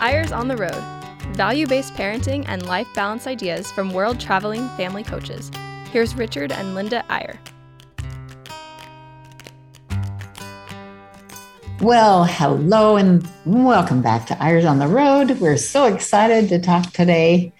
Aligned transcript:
Eyres 0.00 0.30
on 0.30 0.46
the 0.46 0.56
Road 0.56 0.84
value 1.34 1.66
based 1.66 1.94
parenting 1.94 2.44
and 2.48 2.66
life 2.66 2.86
balance 2.94 3.26
ideas 3.26 3.70
from 3.72 3.92
world 3.92 4.20
traveling 4.20 4.68
family 4.70 5.02
coaches. 5.02 5.50
Here's 5.90 6.14
Richard 6.14 6.52
and 6.52 6.74
Linda 6.74 7.04
Eyre. 7.10 7.38
Well, 11.80 12.24
hello 12.24 12.96
and 12.96 13.26
welcome 13.46 14.02
back 14.02 14.26
to 14.26 14.42
Eyres 14.42 14.64
on 14.64 14.78
the 14.78 14.88
Road. 14.88 15.38
We're 15.40 15.56
so 15.56 15.84
excited 15.86 16.48
to 16.50 16.58
talk 16.58 16.92
today. 16.92 17.52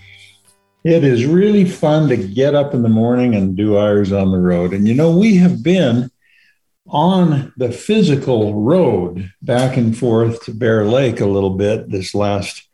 It 0.84 1.05
is 1.05 1.27
really 1.27 1.64
fun 1.64 2.09
to 2.09 2.16
get 2.16 2.55
up 2.55 2.75
in 2.75 2.82
the 2.82 2.89
morning 2.89 3.34
and 3.34 3.57
do 3.57 3.77
Eyres 3.77 4.12
on 4.12 4.30
the 4.30 4.39
Road. 4.39 4.73
And 4.73 4.87
you 4.87 4.95
know, 4.95 5.16
we 5.16 5.37
have 5.37 5.62
been 5.62 6.11
on 6.89 7.53
the 7.57 7.71
physical 7.73 8.62
road 8.62 9.32
back 9.43 9.77
and 9.77 9.96
forth 9.96 10.45
to 10.45 10.53
Bear 10.53 10.85
Lake 10.85 11.21
a 11.21 11.27
little 11.27 11.50
bit 11.50 11.91
this 11.91 12.14
last 12.14 12.68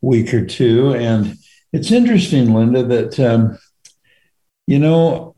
week 0.00 0.32
or 0.32 0.44
two. 0.44 0.94
And 0.94 1.36
it's 1.72 1.90
interesting, 1.90 2.54
Linda, 2.54 2.82
that, 2.84 3.20
um, 3.20 3.58
you 4.66 4.78
know, 4.78 5.34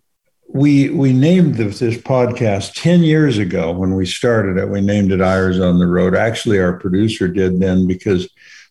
we, 0.49 0.91
we 0.91 1.13
named 1.13 1.57
this, 1.57 1.81
this 1.81 1.97
podcast 1.97 2.75
10 2.75 3.03
years 3.03 3.39
ago 3.39 3.73
when 3.73 3.95
we 3.95 4.07
started 4.07 4.57
it. 4.57 4.69
We 4.69 4.81
named 4.81 5.11
it 5.11 5.21
Eyres 5.21 5.59
on 5.59 5.79
the 5.79 5.87
Road. 5.87 6.15
Actually, 6.15 6.61
our 6.61 6.79
producer 6.79 7.27
did 7.27 7.59
then 7.59 7.87
because 7.87 8.29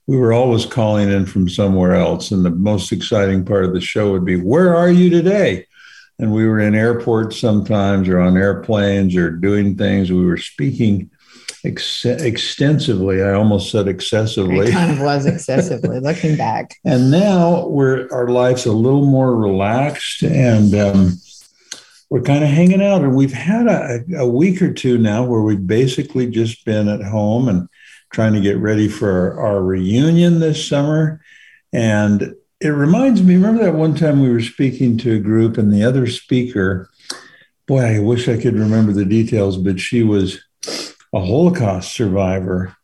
we 0.08 0.18
were 0.18 0.34
always 0.34 0.66
calling 0.66 1.12
in 1.12 1.26
from 1.26 1.50
somewhere 1.50 1.96
else. 1.96 2.32
And 2.32 2.46
the 2.46 2.52
most 2.52 2.92
exciting 2.92 3.44
part 3.44 3.66
of 3.66 3.74
the 3.74 3.82
show 3.82 4.12
would 4.12 4.26
be, 4.26 4.38
Where 4.38 4.76
are 4.76 4.92
you 4.92 5.10
today? 5.10 5.66
And 6.20 6.34
we 6.34 6.46
were 6.46 6.60
in 6.60 6.76
airports 6.76 7.40
sometimes 7.40 8.08
or 8.08 8.20
on 8.20 8.38
airplanes 8.38 9.16
or 9.16 9.32
doing 9.32 9.76
things. 9.76 10.12
We 10.12 10.26
were 10.26 10.38
speaking 10.38 11.10
ex- 11.66 12.06
extensively. 12.06 13.24
I 13.24 13.34
almost 13.34 13.72
said 13.72 13.88
excessively. 13.88 14.68
It 14.68 14.72
kind 14.72 14.92
of 14.92 15.00
was 15.00 15.26
excessively 15.26 16.00
looking 16.02 16.36
back. 16.36 16.76
And 16.86 17.10
now 17.10 17.68
we're 17.68 18.08
our 18.12 18.28
life's 18.28 18.66
a 18.66 18.72
little 18.72 19.06
more 19.06 19.36
relaxed 19.36 20.24
and 20.24 20.74
um, 20.76 21.14
we're 22.10 22.22
kind 22.22 22.44
of 22.44 22.50
hanging 22.50 22.84
out. 22.84 23.02
And 23.02 23.16
we've 23.16 23.34
had 23.34 23.68
a, 23.68 24.04
a 24.20 24.28
week 24.28 24.62
or 24.62 24.74
two 24.74 24.98
now 24.98 25.26
where 25.26 25.42
we've 25.42 25.66
basically 25.66 26.30
just 26.30 26.64
been 26.66 26.88
at 26.88 27.02
home 27.02 27.48
and 27.48 27.68
trying 28.14 28.34
to 28.34 28.42
get 28.42 28.58
ready 28.58 28.88
for 28.88 29.10
our, 29.10 29.48
our 29.48 29.64
reunion 29.64 30.40
this 30.40 30.68
summer. 30.68 31.22
And 31.72 32.36
it 32.64 32.70
reminds 32.70 33.22
me, 33.22 33.36
remember 33.36 33.64
that 33.64 33.76
one 33.76 33.94
time 33.94 34.22
we 34.22 34.32
were 34.32 34.42
speaking 34.42 34.98
to 35.00 35.14
a 35.14 35.20
group 35.20 35.58
and 35.58 35.74
the 35.74 35.84
other 35.84 36.08
speaker, 36.08 36.90
boy, 37.68 37.82
I 37.82 38.00
wish 38.00 38.30
I 38.30 38.38
could 38.38 38.56
remember 38.56 38.94
the 38.94 39.06
details, 39.06 39.58
but 39.58 39.82
she 39.82 40.02
was 40.02 40.40
a 41.14 41.20
Holocaust 41.20 41.92
survivor. 41.92 42.76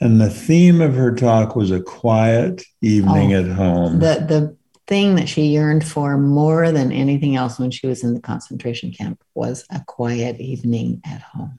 And 0.00 0.20
the 0.20 0.30
theme 0.30 0.80
of 0.80 0.94
her 0.94 1.14
talk 1.14 1.56
was 1.56 1.72
a 1.72 1.82
quiet 1.82 2.62
evening 2.80 3.34
oh, 3.34 3.40
at 3.40 3.50
home. 3.50 3.98
The 3.98 4.24
the 4.28 4.56
thing 4.86 5.14
that 5.14 5.28
she 5.28 5.46
yearned 5.46 5.86
for 5.86 6.18
more 6.18 6.70
than 6.70 6.92
anything 6.92 7.36
else 7.36 7.58
when 7.58 7.70
she 7.70 7.86
was 7.86 8.04
in 8.04 8.14
the 8.14 8.20
concentration 8.20 8.92
camp 8.92 9.22
was 9.34 9.64
a 9.70 9.82
quiet 9.86 10.40
evening 10.40 11.00
at 11.06 11.22
home. 11.22 11.58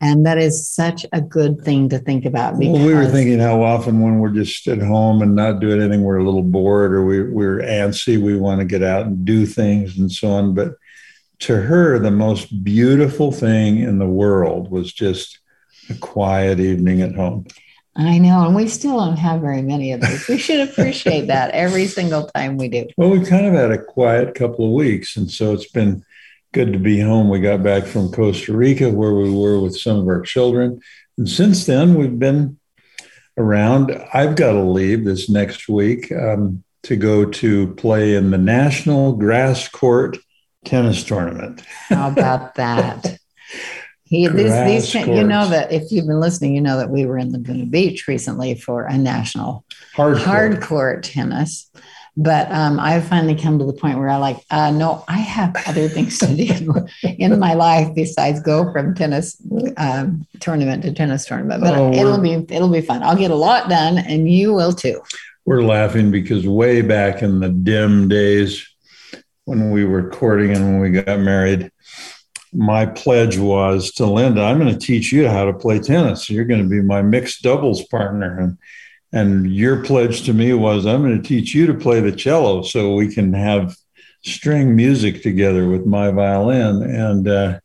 And 0.00 0.26
that 0.26 0.38
is 0.38 0.68
such 0.68 1.06
a 1.12 1.20
good 1.20 1.62
thing 1.62 1.88
to 1.90 1.98
think 1.98 2.24
about. 2.24 2.58
Because 2.58 2.74
well, 2.74 2.86
we 2.86 2.94
were 2.94 3.06
thinking 3.06 3.38
how 3.38 3.62
often 3.62 4.00
when 4.00 4.18
we're 4.18 4.30
just 4.30 4.66
at 4.68 4.80
home 4.80 5.22
and 5.22 5.34
not 5.34 5.60
doing 5.60 5.80
anything, 5.80 6.02
we're 6.02 6.18
a 6.18 6.24
little 6.24 6.42
bored 6.42 6.92
or 6.92 7.04
we, 7.04 7.22
we're 7.22 7.60
antsy, 7.60 8.20
we 8.20 8.36
want 8.36 8.60
to 8.60 8.66
get 8.66 8.82
out 8.82 9.06
and 9.06 9.24
do 9.24 9.46
things 9.46 9.98
and 9.98 10.12
so 10.12 10.28
on. 10.28 10.54
But 10.54 10.74
to 11.40 11.62
her, 11.62 11.98
the 11.98 12.10
most 12.10 12.62
beautiful 12.64 13.32
thing 13.32 13.78
in 13.78 13.98
the 13.98 14.06
world 14.06 14.70
was 14.70 14.92
just 14.92 15.38
a 15.88 15.94
quiet 15.94 16.60
evening 16.60 17.00
at 17.00 17.14
home. 17.14 17.46
I 17.98 18.18
know, 18.18 18.44
and 18.44 18.54
we 18.54 18.68
still 18.68 18.98
don't 18.98 19.16
have 19.16 19.40
very 19.40 19.62
many 19.62 19.92
of 19.92 20.00
those. 20.00 20.28
We 20.28 20.38
should 20.38 20.68
appreciate 20.68 21.28
that 21.28 21.52
every 21.52 21.86
single 21.86 22.26
time 22.28 22.58
we 22.58 22.68
do. 22.68 22.86
Well, 22.96 23.10
we've 23.10 23.26
kind 23.26 23.46
of 23.46 23.54
had 23.54 23.70
a 23.70 23.82
quiet 23.82 24.34
couple 24.34 24.66
of 24.66 24.72
weeks, 24.72 25.16
and 25.16 25.30
so 25.30 25.54
it's 25.54 25.70
been 25.70 26.04
good 26.52 26.72
to 26.72 26.78
be 26.78 27.00
home. 27.00 27.28
We 27.28 27.40
got 27.40 27.62
back 27.62 27.84
from 27.84 28.10
Costa 28.10 28.54
Rica 28.54 28.90
where 28.90 29.14
we 29.14 29.30
were 29.30 29.60
with 29.60 29.78
some 29.78 29.98
of 29.98 30.08
our 30.08 30.20
children. 30.22 30.80
And 31.18 31.28
since 31.28 31.66
then, 31.66 31.94
we've 31.94 32.18
been 32.18 32.58
around. 33.38 33.92
I've 34.12 34.36
got 34.36 34.52
to 34.52 34.62
leave 34.62 35.04
this 35.04 35.28
next 35.28 35.68
week 35.68 36.12
um, 36.12 36.64
to 36.84 36.96
go 36.96 37.24
to 37.24 37.74
play 37.74 38.14
in 38.14 38.30
the 38.30 38.38
National 38.38 39.12
Grass 39.12 39.68
Court 39.68 40.18
Tennis 40.64 41.04
Tournament. 41.04 41.60
How 41.88 42.08
about 42.08 42.54
that? 42.56 43.18
He, 44.08 44.28
these, 44.28 44.92
these, 44.92 44.94
you 44.94 45.24
know 45.24 45.48
that 45.48 45.72
if 45.72 45.90
you've 45.90 46.06
been 46.06 46.20
listening, 46.20 46.54
you 46.54 46.60
know 46.60 46.76
that 46.76 46.90
we 46.90 47.06
were 47.06 47.18
in 47.18 47.32
Laguna 47.32 47.66
Beach 47.66 48.06
recently 48.06 48.54
for 48.54 48.84
a 48.84 48.96
national 48.96 49.64
hard, 49.94 50.18
hard 50.18 50.62
court 50.62 51.02
tennis. 51.02 51.68
But 52.16 52.50
um, 52.52 52.78
I've 52.78 53.06
finally 53.06 53.34
come 53.34 53.58
to 53.58 53.64
the 53.64 53.72
point 53.72 53.98
where 53.98 54.08
I 54.08 54.16
like, 54.16 54.38
uh, 54.50 54.70
no, 54.70 55.04
I 55.08 55.18
have 55.18 55.56
other 55.66 55.88
things 55.88 56.18
to 56.20 56.34
do 56.34 56.86
in 57.18 57.38
my 57.40 57.54
life 57.54 57.94
besides 57.96 58.40
go 58.40 58.72
from 58.72 58.94
tennis 58.94 59.42
um, 59.76 60.24
tournament 60.38 60.84
to 60.84 60.92
tennis 60.94 61.26
tournament. 61.26 61.60
But 61.60 61.74
oh, 61.74 61.92
it'll 61.92 62.18
be 62.18 62.34
it'll 62.48 62.70
be 62.70 62.80
fun. 62.80 63.02
I'll 63.02 63.16
get 63.16 63.32
a 63.32 63.36
lot 63.36 63.68
done, 63.68 63.98
and 63.98 64.30
you 64.30 64.54
will 64.54 64.72
too. 64.72 65.02
We're 65.44 65.62
laughing 65.62 66.12
because 66.12 66.46
way 66.46 66.80
back 66.80 67.22
in 67.22 67.40
the 67.40 67.48
dim 67.48 68.08
days 68.08 68.66
when 69.44 69.70
we 69.70 69.84
were 69.84 70.10
courting 70.10 70.52
and 70.52 70.64
when 70.64 70.80
we 70.80 70.90
got 70.90 71.20
married, 71.20 71.70
my 72.56 72.86
pledge 72.86 73.38
was 73.38 73.92
to 73.92 74.06
Linda, 74.06 74.42
I'm 74.42 74.58
going 74.58 74.72
to 74.72 74.86
teach 74.86 75.12
you 75.12 75.28
how 75.28 75.44
to 75.44 75.52
play 75.52 75.78
tennis. 75.78 76.30
You're 76.30 76.44
going 76.44 76.62
to 76.62 76.68
be 76.68 76.80
my 76.80 77.02
mixed 77.02 77.42
doubles 77.42 77.84
partner. 77.84 78.38
And 78.38 78.58
and 79.12 79.54
your 79.54 79.82
pledge 79.84 80.24
to 80.24 80.32
me 80.32 80.52
was, 80.52 80.84
I'm 80.84 81.02
going 81.02 81.20
to 81.20 81.26
teach 81.26 81.54
you 81.54 81.66
to 81.66 81.74
play 81.74 82.00
the 82.00 82.12
cello 82.12 82.62
so 82.62 82.94
we 82.94 83.12
can 83.12 83.32
have 83.32 83.76
string 84.24 84.74
music 84.74 85.22
together 85.22 85.68
with 85.68 85.86
my 85.86 86.10
violin. 86.10 86.82
And 86.82 87.28
uh, 87.28 87.60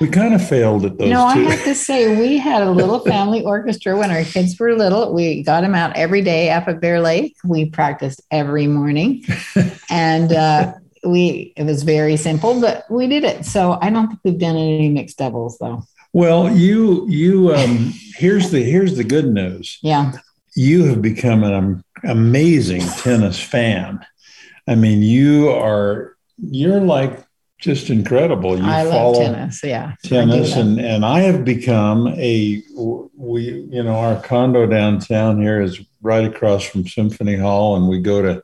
we 0.00 0.08
kind 0.08 0.34
of 0.34 0.46
failed 0.46 0.84
at 0.84 0.96
those. 0.96 1.10
No, 1.10 1.30
two. 1.34 1.40
I 1.40 1.50
have 1.50 1.64
to 1.64 1.74
say, 1.74 2.18
we 2.18 2.38
had 2.38 2.62
a 2.62 2.70
little 2.70 3.00
family 3.04 3.44
orchestra 3.44 3.98
when 3.98 4.10
our 4.10 4.22
kids 4.22 4.58
were 4.58 4.74
little. 4.76 5.12
We 5.12 5.42
got 5.42 5.62
them 5.62 5.74
out 5.74 5.96
every 5.96 6.22
day 6.22 6.50
up 6.50 6.68
at 6.68 6.80
Bear 6.80 7.00
Lake. 7.00 7.36
We 7.44 7.68
practiced 7.68 8.22
every 8.30 8.66
morning. 8.66 9.24
and, 9.90 10.32
uh, 10.32 10.74
we 11.08 11.52
it 11.56 11.64
was 11.64 11.82
very 11.82 12.16
simple, 12.16 12.60
but 12.60 12.84
we 12.90 13.06
did 13.06 13.24
it. 13.24 13.44
So 13.44 13.78
I 13.80 13.90
don't 13.90 14.08
think 14.08 14.20
we've 14.24 14.38
done 14.38 14.56
any 14.56 14.88
mixed 14.88 15.18
doubles 15.18 15.58
though. 15.58 15.82
Well, 16.12 16.54
you 16.54 17.06
you 17.08 17.54
um 17.54 17.92
here's 18.16 18.50
the 18.50 18.62
here's 18.62 18.96
the 18.96 19.04
good 19.04 19.32
news. 19.32 19.78
Yeah 19.82 20.12
you 20.58 20.86
have 20.86 21.00
become 21.00 21.44
an 21.44 21.84
amazing 22.02 22.80
tennis 22.80 23.38
fan. 23.38 24.04
I 24.66 24.74
mean, 24.74 25.02
you 25.02 25.50
are 25.50 26.16
you're 26.36 26.80
like 26.80 27.24
just 27.58 27.90
incredible. 27.90 28.58
You 28.58 28.64
I 28.64 28.82
love 28.82 29.16
tennis, 29.16 29.62
yeah. 29.62 29.94
Tennis, 30.04 30.56
and 30.56 30.80
and 30.80 31.04
I 31.04 31.20
have 31.20 31.44
become 31.44 32.08
a 32.08 32.60
we 33.16 33.68
you 33.70 33.82
know 33.84 33.94
our 33.94 34.20
condo 34.20 34.66
downtown 34.66 35.40
here 35.40 35.62
is 35.62 35.80
right 36.02 36.24
across 36.24 36.64
from 36.64 36.88
Symphony 36.88 37.36
Hall, 37.36 37.76
and 37.76 37.88
we 37.88 38.00
go 38.00 38.20
to 38.20 38.42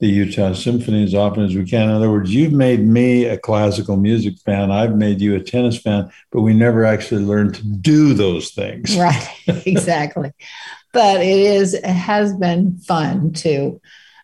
the 0.00 0.08
Utah 0.08 0.52
Symphony 0.52 1.02
as 1.02 1.14
often 1.14 1.44
as 1.44 1.54
we 1.54 1.64
can. 1.64 1.88
In 1.88 1.94
other 1.96 2.10
words, 2.10 2.32
you've 2.32 2.52
made 2.52 2.86
me 2.86 3.24
a 3.24 3.36
classical 3.36 3.96
music 3.96 4.38
fan. 4.44 4.70
I've 4.70 4.94
made 4.94 5.20
you 5.20 5.34
a 5.34 5.40
tennis 5.40 5.76
fan, 5.76 6.10
but 6.30 6.42
we 6.42 6.54
never 6.54 6.84
actually 6.84 7.24
learned 7.24 7.56
to 7.56 7.64
do 7.64 8.14
those 8.14 8.50
things. 8.50 8.96
Right, 8.98 9.28
exactly 9.66 10.32
but 10.92 11.20
it 11.20 11.38
is 11.38 11.74
it 11.74 11.84
has 11.84 12.34
been 12.34 12.78
fun 12.78 13.32
to 13.32 13.80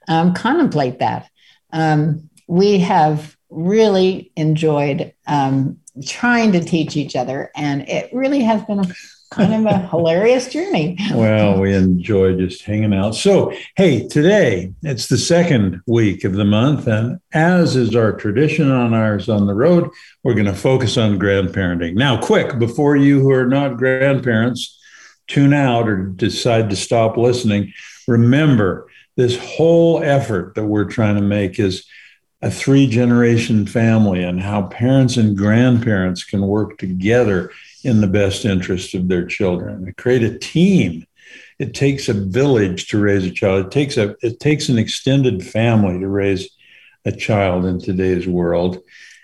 um, 0.08 0.34
contemplate 0.34 0.98
that. 0.98 1.28
Um, 1.72 2.28
we 2.46 2.78
have 2.80 3.36
really 3.50 4.32
enjoyed 4.36 5.12
um, 5.26 5.78
trying 6.04 6.52
to 6.52 6.60
teach 6.60 6.96
each 6.96 7.16
other, 7.16 7.50
and 7.56 7.88
it 7.88 8.10
really 8.12 8.42
has 8.42 8.62
been 8.64 8.80
a 8.80 8.84
kind 9.34 9.66
of 9.66 9.72
a 9.72 9.78
hilarious 9.88 10.48
journey. 10.48 10.96
Well, 11.12 11.60
we 11.60 11.74
enjoy 11.74 12.36
just 12.36 12.62
hanging 12.62 12.94
out. 12.94 13.14
So, 13.14 13.52
hey, 13.76 14.06
today 14.08 14.72
it's 14.82 15.08
the 15.08 15.18
second 15.18 15.82
week 15.86 16.24
of 16.24 16.34
the 16.34 16.44
month, 16.44 16.86
and 16.86 17.20
as 17.32 17.76
is 17.76 17.94
our 17.94 18.12
tradition 18.12 18.70
on 18.70 18.94
Eyres 18.94 19.28
on 19.28 19.46
the 19.46 19.54
road, 19.54 19.90
we're 20.22 20.34
going 20.34 20.46
to 20.46 20.54
focus 20.54 20.96
on 20.96 21.18
grandparenting. 21.18 21.94
Now, 21.94 22.20
quick, 22.20 22.58
before 22.58 22.96
you 22.96 23.20
who 23.20 23.32
are 23.32 23.46
not 23.46 23.76
grandparents 23.76 24.80
tune 25.26 25.52
out 25.54 25.88
or 25.88 25.96
decide 25.96 26.70
to 26.70 26.76
stop 26.76 27.16
listening, 27.16 27.72
remember 28.06 28.88
this 29.16 29.38
whole 29.38 30.02
effort 30.02 30.54
that 30.54 30.64
we're 30.64 30.84
trying 30.84 31.16
to 31.16 31.22
make 31.22 31.58
is 31.58 31.86
a 32.42 32.50
three 32.50 32.86
generation 32.86 33.66
family 33.66 34.22
and 34.22 34.40
how 34.40 34.62
parents 34.62 35.16
and 35.16 35.36
grandparents 35.36 36.24
can 36.24 36.46
work 36.46 36.76
together 36.76 37.50
in 37.84 38.00
the 38.00 38.06
best 38.06 38.44
interest 38.44 38.94
of 38.94 39.08
their 39.08 39.26
children. 39.26 39.92
Create 39.96 40.22
a 40.22 40.38
team. 40.38 41.06
It 41.58 41.74
takes 41.74 42.08
a 42.08 42.14
village 42.14 42.88
to 42.88 42.98
raise 42.98 43.24
a 43.24 43.30
child. 43.30 43.66
It 43.66 43.72
takes 43.72 43.96
a 43.96 44.16
it 44.22 44.40
takes 44.40 44.68
an 44.68 44.78
extended 44.78 45.44
family 45.46 45.98
to 46.00 46.08
raise 46.08 46.48
a 47.04 47.12
child 47.12 47.64
in 47.64 47.80
today's 47.80 48.26
world. 48.26 48.80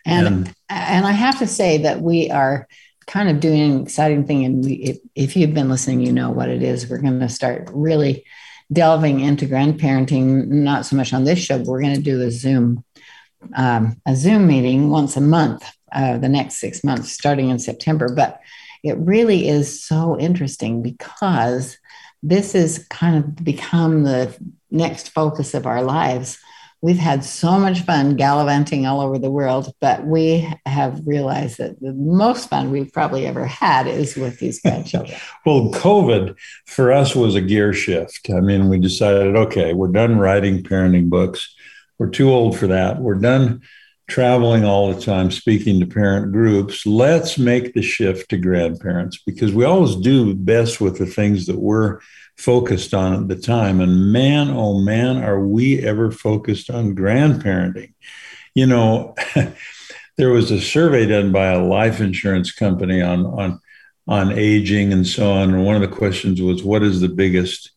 And 0.07 0.27
and, 0.27 0.55
and 0.69 1.07
I 1.07 1.12
have 1.12 1.39
to 1.41 1.47
say 1.47 1.79
that 1.79 2.01
we 2.01 2.31
are 2.31 2.69
kind 3.07 3.29
of 3.29 3.41
doing 3.41 3.61
an 3.61 3.83
exciting 3.83 4.25
thing. 4.25 4.45
And 4.45 4.65
we, 4.65 4.75
if, 4.75 4.99
if 5.15 5.37
you've 5.37 5.55
been 5.55 5.69
listening, 5.69 6.01
you 6.01 6.12
know 6.12 6.31
what 6.31 6.49
it 6.49 6.62
is. 6.62 6.89
We're 6.89 6.99
going 6.99 7.19
to 7.19 7.29
start 7.29 7.69
really 7.73 8.25
delving 8.73 9.21
into 9.21 9.47
grandparenting, 9.47 10.47
not 10.47 10.87
so 10.87 10.95
much 10.95 11.12
on 11.12 11.25
this 11.25 11.41
show, 11.41 11.59
but 11.59 11.67
we're 11.67 11.83
going 11.83 11.97
to 11.97 12.01
do 12.01 12.21
a 12.23 12.31
Zoom, 12.31 12.85
um, 13.57 14.01
a 14.07 14.15
Zoom 14.15 14.47
meeting 14.47 14.91
once 14.91 15.17
a 15.17 15.21
month, 15.21 15.65
uh, 15.92 16.19
the 16.19 16.28
next 16.28 16.56
six 16.56 16.82
months, 16.84 17.12
starting 17.12 17.50
in 17.50 17.58
September. 17.58 18.12
But 18.14 18.40
it 18.82 18.96
really 18.98 19.48
is 19.48 19.82
so 19.82 20.19
interesting 20.19 20.82
because 20.82 21.78
this 22.22 22.52
has 22.52 22.87
kind 22.88 23.16
of 23.16 23.37
become 23.44 24.04
the 24.04 24.37
next 24.70 25.10
focus 25.10 25.54
of 25.54 25.66
our 25.66 25.82
lives 25.82 26.38
We've 26.82 26.96
had 26.96 27.25
so 27.25 27.58
much 27.58 27.82
fun 27.82 28.16
gallivanting 28.16 28.87
all 28.87 29.02
over 29.02 29.19
the 29.19 29.31
world, 29.31 29.75
but 29.82 30.06
we 30.06 30.50
have 30.64 31.02
realized 31.04 31.58
that 31.58 31.78
the 31.78 31.92
most 31.92 32.48
fun 32.48 32.70
we've 32.70 32.90
probably 32.90 33.26
ever 33.26 33.44
had 33.44 33.87
is 33.87 34.16
with 34.16 34.38
these 34.38 34.60
grandchildren. 34.62 35.19
well, 35.44 35.70
COVID 35.72 36.37
for 36.64 36.90
us 36.90 37.14
was 37.14 37.34
a 37.34 37.42
gear 37.42 37.75
shift. 37.75 38.31
I 38.31 38.40
mean, 38.40 38.70
we 38.70 38.78
decided, 38.78 39.37
okay, 39.37 39.75
we're 39.75 39.88
done 39.88 40.19
writing 40.19 40.62
parenting 40.62 41.10
books. 41.10 41.54
We're 41.98 42.08
too 42.08 42.31
old 42.31 42.58
for 42.58 42.69
that. 42.69 42.98
We're 42.98 43.16
done 43.16 43.60
traveling 44.11 44.65
all 44.65 44.93
the 44.93 45.01
time, 45.01 45.31
speaking 45.31 45.81
to 45.81 45.87
parent 45.87 46.33
groups. 46.33 46.85
Let's 46.85 47.39
make 47.39 47.73
the 47.73 47.83
shift 47.83 48.29
to 48.31 48.37
grandparents 48.37 49.23
because 49.25 49.55
we 49.55 49.65
always 49.65 49.97
do 49.97 50.35
best 50.35 50.81
with 50.81 50.99
the 50.99 51.07
things 51.07 51.47
that 51.47 51.59
we're 51.59 52.01
focused 52.37 52.93
on 52.93 53.15
at 53.15 53.29
the 53.29 53.37
time. 53.37 53.81
And 53.81 54.12
man, 54.12 54.51
oh 54.51 54.81
man, 54.81 55.23
are 55.23 55.41
we 55.41 55.79
ever 55.87 56.11
focused 56.11 56.69
on 56.69 56.97
grandparenting? 56.97 57.95
You 58.55 58.67
know, 58.67 59.15
there 60.17 60.31
was 60.31 60.51
a 60.51 60.61
survey 60.61 61.07
done 61.07 61.33
by 61.33 61.47
a 61.47 61.65
life 61.65 62.01
insurance 62.01 62.53
company 62.53 63.01
on 63.01 63.25
on 63.25 63.61
on 64.09 64.33
aging 64.33 64.93
and 64.93 65.07
so 65.07 65.31
on. 65.33 65.55
And 65.55 65.65
one 65.65 65.77
of 65.77 65.83
the 65.83 65.97
questions 65.97 66.43
was, 66.43 66.65
what 66.65 66.83
is 66.83 67.01
the 67.01 67.09
biggest 67.09 67.71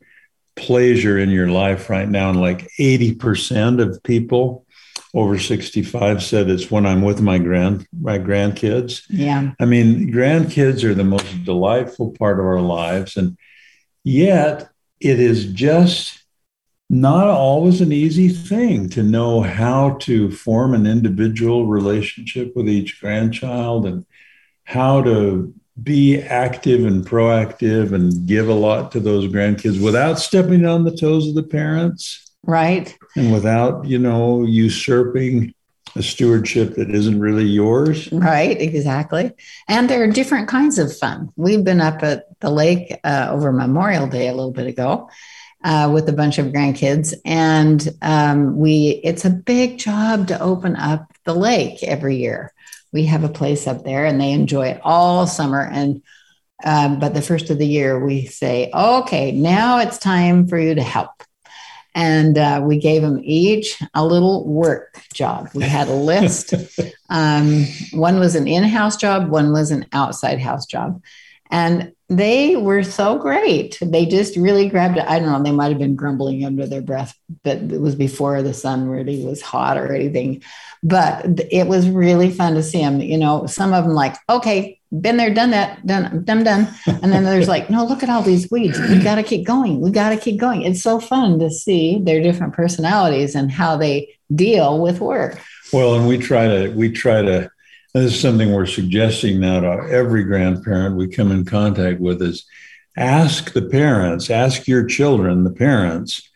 pleasure 0.56 1.20
in 1.20 1.30
your 1.30 1.50
life 1.50 1.92
right 1.92 2.10
now? 2.10 2.32
And 2.32 2.42
like 2.42 2.68
80% 2.80 3.80
of 3.80 4.02
people 4.02 4.63
over 5.14 5.38
65 5.38 6.24
said 6.24 6.50
it's 6.50 6.72
when 6.72 6.86
I'm 6.86 7.02
with 7.02 7.22
my 7.22 7.38
grand 7.38 7.88
my 8.02 8.18
grandkids. 8.18 9.04
Yeah. 9.10 9.52
I 9.60 9.66
mean, 9.66 10.12
grandkids 10.12 10.84
are 10.84 10.96
the 10.96 11.04
most 11.04 11.44
delightful 11.44 12.12
part 12.12 12.40
of 12.40 12.46
our 12.46 12.62
lives. 12.62 13.16
And 13.16 13.38
Yet 14.04 14.70
it 15.00 15.20
is 15.20 15.46
just 15.46 16.24
not 16.90 17.28
always 17.28 17.82
an 17.82 17.92
easy 17.92 18.30
thing 18.30 18.90
to 18.90 19.02
know 19.02 19.42
how 19.42 19.92
to 20.02 20.30
form 20.30 20.74
an 20.74 20.86
individual 20.86 21.66
relationship 21.66 22.56
with 22.56 22.68
each 22.68 23.00
grandchild 23.00 23.86
and 23.86 24.06
how 24.66 25.02
to 25.04 25.54
be 25.82 26.22
active 26.22 26.86
and 26.86 27.06
proactive 27.06 27.94
and 27.94 28.28
give 28.28 28.48
a 28.48 28.54
lot 28.54 28.92
to 28.92 29.00
those 29.00 29.32
grandkids 29.32 29.84
without 29.84 30.20
stepping 30.20 30.66
on 30.66 30.84
the 30.84 30.96
toes 30.96 31.28
of 31.28 31.34
the 31.34 31.44
parents. 31.44 32.32
Right. 32.44 32.96
And 33.16 33.32
without, 33.32 33.86
you 33.86 34.00
know, 34.00 34.44
usurping 34.44 35.54
a 35.96 36.04
stewardship 36.04 36.76
that 36.76 36.90
isn't 36.90 37.20
really 37.20 37.46
yours. 37.46 38.12
Right, 38.12 38.60
exactly. 38.60 39.32
And 39.68 39.90
there 39.90 40.04
are 40.04 40.08
different 40.08 40.48
kinds 40.48 40.80
of 40.80 40.96
fun. 40.96 41.30
We've 41.36 41.64
been 41.64 41.82
up 41.82 42.04
at 42.04 42.26
the 42.40 42.50
lake 42.50 43.00
uh, 43.04 43.28
over 43.32 43.52
Memorial 43.52 44.08
Day 44.08 44.28
a 44.28 44.34
little 44.34 44.52
bit 44.52 44.68
ago 44.68 45.10
uh, 45.64 45.90
with 45.94 46.10
a 46.10 46.14
bunch 46.14 46.38
of 46.38 46.48
grandkids, 46.48 47.14
and 47.24 47.88
um, 48.02 48.58
we 48.58 49.02
it's 49.04 49.26
a 49.26 49.30
big 49.30 49.78
job 49.78 50.28
to 50.28 50.40
open 50.42 50.76
up 50.76 51.12
the 51.26 51.34
lake 51.34 51.84
every 51.84 52.18
year. 52.18 52.54
We 52.92 53.06
have 53.06 53.24
a 53.24 53.30
place 53.30 53.66
up 53.66 53.84
there, 53.84 54.06
and 54.06 54.20
they 54.20 54.32
enjoy 54.32 54.68
it 54.68 54.82
all 54.84 55.26
summer. 55.26 55.62
And 55.62 56.02
um, 56.66 57.00
but 57.00 57.14
the 57.14 57.22
first 57.22 57.50
of 57.50 57.60
the 57.60 57.68
year, 57.68 58.04
we 58.04 58.26
say, 58.26 58.70
"Okay, 58.74 59.32
now 59.32 59.80
it's 59.80 59.98
time 59.98 60.48
for 60.48 60.58
you 60.58 60.76
to 60.76 60.84
help." 60.84 61.12
And 61.96 62.38
uh, 62.38 62.62
we 62.64 62.78
gave 62.78 63.02
them 63.02 63.20
each 63.24 63.82
a 63.94 64.06
little 64.06 64.48
work 64.48 65.02
job. 65.14 65.50
We 65.54 65.64
had 65.64 65.88
a 65.88 65.94
list. 65.94 66.54
um, 67.10 67.66
one 67.92 68.20
was 68.20 68.36
an 68.36 68.48
in-house 68.48 68.98
job, 68.98 69.30
one 69.30 69.52
was 69.52 69.72
an 69.72 69.86
outside 69.94 70.40
house 70.40 70.66
job, 70.66 71.02
and 71.52 71.94
they 72.10 72.56
were 72.56 72.84
so 72.84 73.18
great. 73.18 73.78
They 73.82 74.06
just 74.06 74.36
really 74.36 74.70
grabbed 74.70 74.98
it. 74.98 75.06
I 75.08 75.20
don't 75.20 75.32
know. 75.32 75.42
They 75.42 75.56
might 75.56 75.70
have 75.70 75.80
been 75.80 75.96
grumbling 75.96 76.46
under 76.46 76.68
their 76.68 76.82
breath, 76.82 77.18
but 77.44 77.58
it 77.58 77.82
was 77.82 77.96
before 77.96 78.42
the 78.42 78.54
sun 78.54 78.88
really 78.88 79.24
was 79.26 79.42
hot 79.42 79.78
or 79.78 79.94
anything. 79.94 80.44
But 80.84 81.26
it 81.52 81.68
was 81.68 81.90
really 81.90 82.30
fun 82.30 82.56
to 82.56 82.64
see 82.64 82.80
them. 82.80 83.02
You 83.02 83.18
know, 83.18 83.48
some 83.48 83.74
of 83.74 83.86
them 83.86 83.94
like, 83.94 84.16
okay, 84.30 84.80
been 85.02 85.18
there, 85.18 85.34
done 85.34 85.52
that, 85.52 85.86
done, 85.86 86.24
done, 86.24 86.44
done. 86.44 86.68
And 86.86 87.12
then 87.12 87.24
there's 87.24 87.48
like, 87.48 87.70
no, 87.70 87.86
look 87.86 88.04
at 88.04 88.10
all 88.10 88.22
these 88.22 88.50
weeds. 88.52 88.80
We 88.80 89.02
got 89.02 89.16
to 89.16 89.24
keep 89.24 89.46
going. 89.46 89.82
We 89.82 89.92
got 89.92 90.10
to 90.10 90.18
keep 90.18 90.40
going. 90.40 90.62
It's 90.62 90.82
so 90.82 91.00
fun 91.00 91.40
to 91.40 91.50
see 91.50 92.00
their 92.00 92.22
different 92.22 92.54
personalities 92.54 93.36
and 93.36 93.52
how 93.52 93.78
they 93.78 94.16
deal 94.34 94.82
with 94.82 95.00
work. 95.00 95.42
Well, 95.72 95.96
and 95.96 96.08
we 96.08 96.18
try 96.18 96.48
to, 96.48 96.70
we 96.70 96.92
try 96.92 97.22
to, 97.22 97.50
this 97.94 98.14
is 98.14 98.20
something 98.20 98.54
we're 98.54 98.66
suggesting 98.66 99.40
now 99.40 99.62
to 99.62 99.68
every 99.90 100.24
grandparent 100.24 100.96
we 100.96 101.08
come 101.08 101.32
in 101.32 101.46
contact 101.46 102.00
with 102.00 102.22
is 102.22 102.46
ask 102.96 103.54
the 103.54 103.64
parents, 103.64 104.30
ask 104.30 104.68
your 104.68 104.86
children, 104.86 105.44
the 105.44 105.52
parents, 105.52 106.30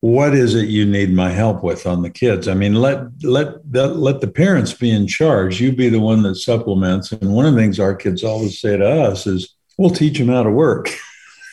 what 0.00 0.34
is 0.34 0.54
it 0.54 0.68
you 0.68 0.86
need 0.86 1.12
my 1.12 1.30
help 1.30 1.62
with 1.62 1.86
on 1.86 2.02
the 2.02 2.10
kids? 2.10 2.48
I 2.48 2.54
mean 2.54 2.74
let 2.74 3.22
let 3.22 3.70
the, 3.70 3.88
let 3.88 4.20
the 4.20 4.28
parents 4.28 4.72
be 4.72 4.90
in 4.90 5.06
charge. 5.06 5.60
You 5.60 5.72
be 5.72 5.88
the 5.88 6.00
one 6.00 6.22
that 6.22 6.36
supplements. 6.36 7.12
And 7.12 7.34
one 7.34 7.46
of 7.46 7.54
the 7.54 7.60
things 7.60 7.78
our 7.78 7.94
kids 7.94 8.24
always 8.24 8.58
say 8.58 8.76
to 8.76 8.88
us 8.88 9.26
is 9.26 9.54
we'll 9.76 9.90
teach 9.90 10.18
them 10.18 10.28
how 10.28 10.42
to 10.42 10.50
work. 10.50 10.90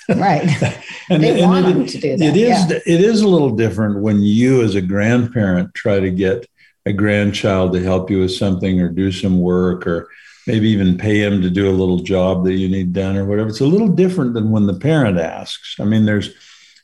Right. 0.10 0.50
And, 1.10 1.24
they 1.24 1.40
and 1.40 1.50
want 1.50 1.66
it, 1.66 1.74
them 1.74 1.86
to 1.86 1.98
do 2.00 2.18
that 2.18 2.36
it 2.36 2.36
is 2.36 2.70
yeah. 2.70 2.80
it 2.86 3.00
is 3.00 3.22
a 3.22 3.28
little 3.30 3.56
different 3.56 4.02
when 4.02 4.22
you 4.22 4.62
as 4.62 4.76
a 4.76 4.82
grandparent 4.82 5.74
try 5.74 6.02
to 6.02 6.12
get 6.12 6.46
a 6.86 6.92
grandchild 6.92 7.72
to 7.72 7.82
help 7.82 8.12
you 8.12 8.20
with 8.20 8.34
something 8.34 8.82
or 8.82 8.90
do 8.90 9.10
some 9.14 9.40
work 9.40 9.88
or 9.88 10.10
maybe 10.48 10.68
even 10.68 10.98
pay 10.98 11.24
him 11.24 11.42
to 11.42 11.50
do 11.50 11.70
a 11.70 11.72
little 11.72 12.00
job 12.00 12.44
that 12.44 12.56
you 12.56 12.68
need 12.68 12.92
done 12.92 13.16
or 13.16 13.24
whatever. 13.24 13.48
It's 13.48 13.62
a 13.62 13.66
little 13.66 13.88
different 13.88 14.34
than 14.34 14.52
when 14.52 14.68
the 14.68 14.74
parent 14.74 15.18
asks. 15.18 15.80
I 15.80 15.86
mean 15.86 16.04
there's 16.04 16.34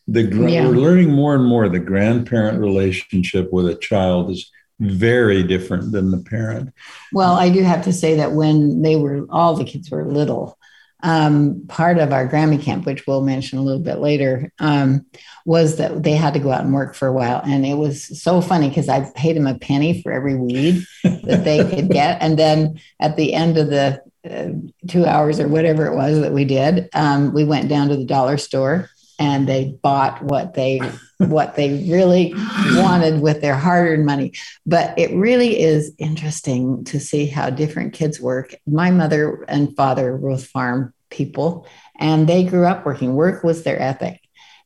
the 0.08 0.24
yeah. 0.24 0.68
we're 0.68 0.76
learning 0.76 1.12
more 1.12 1.36
and 1.36 1.46
more 1.46 1.70
the 1.70 1.80
grandparent 1.80 2.60
relationship 2.60 3.52
with 3.54 3.68
a 3.68 3.76
child 3.76 4.32
is 4.32 4.52
very 4.80 5.44
different 5.44 5.92
than 5.92 6.12
the 6.12 6.18
parent. 6.18 6.74
Well, 7.12 7.34
I 7.34 7.50
do 7.50 7.64
have 7.64 7.84
to 7.84 7.94
say 7.94 8.16
that 8.16 8.34
when 8.34 8.82
they 8.82 8.96
were 8.96 9.26
all 9.30 9.56
the 9.56 9.64
kids 9.64 9.90
were 9.90 10.06
little, 10.06 10.58
um, 11.04 11.66
part 11.68 11.98
of 11.98 12.14
our 12.14 12.28
Grammy 12.28 12.62
camp, 12.62 12.86
which 12.86 13.06
we'll 13.06 13.22
mention 13.22 13.60
a 13.60 13.62
little 13.62 13.82
bit 13.82 14.00
later, 14.00 14.52
um, 14.60 15.06
was 15.46 15.76
that 15.76 16.02
they 16.02 16.14
had 16.14 16.34
to 16.34 16.40
go 16.40 16.52
out 16.52 16.64
and 16.64 16.74
work 16.74 16.96
for 16.96 17.08
a 17.08 17.14
while. 17.14 17.42
And 17.46 17.66
it 17.66 17.76
was 17.76 18.22
so 18.22 18.40
funny 18.40 18.70
because 18.70 18.88
I 18.88 19.10
paid 19.12 19.36
them 19.36 19.48
a 19.48 19.60
penny 19.60 20.02
for 20.02 20.14
every 20.14 20.36
weed 20.36 20.86
that 21.04 21.44
they 21.44 21.70
could 21.76 21.90
get. 21.90 22.22
And 22.22 22.40
then 22.40 22.80
at 23.02 23.18
the 23.18 23.34
end 23.34 23.58
of 23.58 23.70
the 23.70 24.02
uh, 24.30 24.50
two 24.88 25.06
hours 25.06 25.42
or 25.42 25.50
whatever 25.50 25.86
it 25.86 25.96
was 25.96 26.22
that 26.22 26.32
we 26.32 26.46
did, 26.46 26.90
um, 26.94 27.34
we 27.34 27.44
went 27.44 27.68
down 27.68 27.90
to 27.90 27.98
the 27.98 28.06
dollar 28.06 28.38
store 28.38 28.90
and 29.20 29.48
they 29.48 29.78
bought 29.82 30.22
what 30.24 30.54
they 30.54 30.80
what 31.20 31.56
they 31.56 31.86
really 31.90 32.34
wanted 32.76 33.22
with 33.22 33.42
their 33.42 33.56
hard-earned 33.56 34.06
money. 34.06 34.34
But 34.66 34.98
it 34.98 35.14
really 35.16 35.60
is 35.60 35.94
interesting 35.98 36.84
to 36.86 37.00
see 37.00 37.28
how 37.28 37.50
different 37.50 37.94
kids 37.94 38.20
work. 38.20 38.54
My 38.68 38.92
mother 38.92 39.46
and 39.48 39.76
father 39.76 40.18
were 40.18 40.38
farm 40.38 40.94
people 41.10 41.68
and 41.98 42.28
they 42.28 42.44
grew 42.44 42.66
up 42.66 42.86
working. 42.86 43.16
Work 43.16 43.44
was 43.44 43.64
their 43.64 43.80
ethic. 43.80 44.20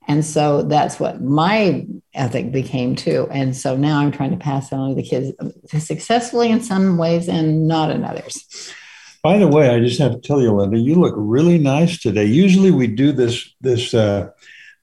And 0.08 0.24
so 0.24 0.64
that's 0.64 1.00
what 1.02 1.22
my 1.22 1.86
ethic 2.14 2.52
became 2.54 2.96
too. 2.96 3.28
And 3.30 3.56
so 3.56 3.76
now 3.76 4.00
i'm 4.00 4.12
trying 4.12 4.32
to 4.32 4.38
pass 4.38 4.72
on 4.72 4.90
to 4.90 4.96
the 4.96 5.04
kids 5.04 5.34
successfully 5.68 6.50
in 6.50 6.64
some 6.64 6.98
ways 6.98 7.28
and 7.28 7.68
not 7.68 7.92
in 7.92 8.04
others 8.04 8.74
by 9.28 9.38
the 9.38 9.48
way, 9.50 9.70
I 9.70 9.82
just 9.82 10.00
have 10.00 10.14
to 10.14 10.22
tell 10.22 10.42
you, 10.42 10.54
Linda, 10.54 10.78
you 10.78 10.96
look 10.96 11.14
really 11.18 11.58
nice 11.58 12.00
today. 12.00 12.24
Usually 12.24 12.72
we 12.72 12.88
do 12.88 13.12
this 13.12 13.54
this 13.60 13.94
uh, 13.94 14.30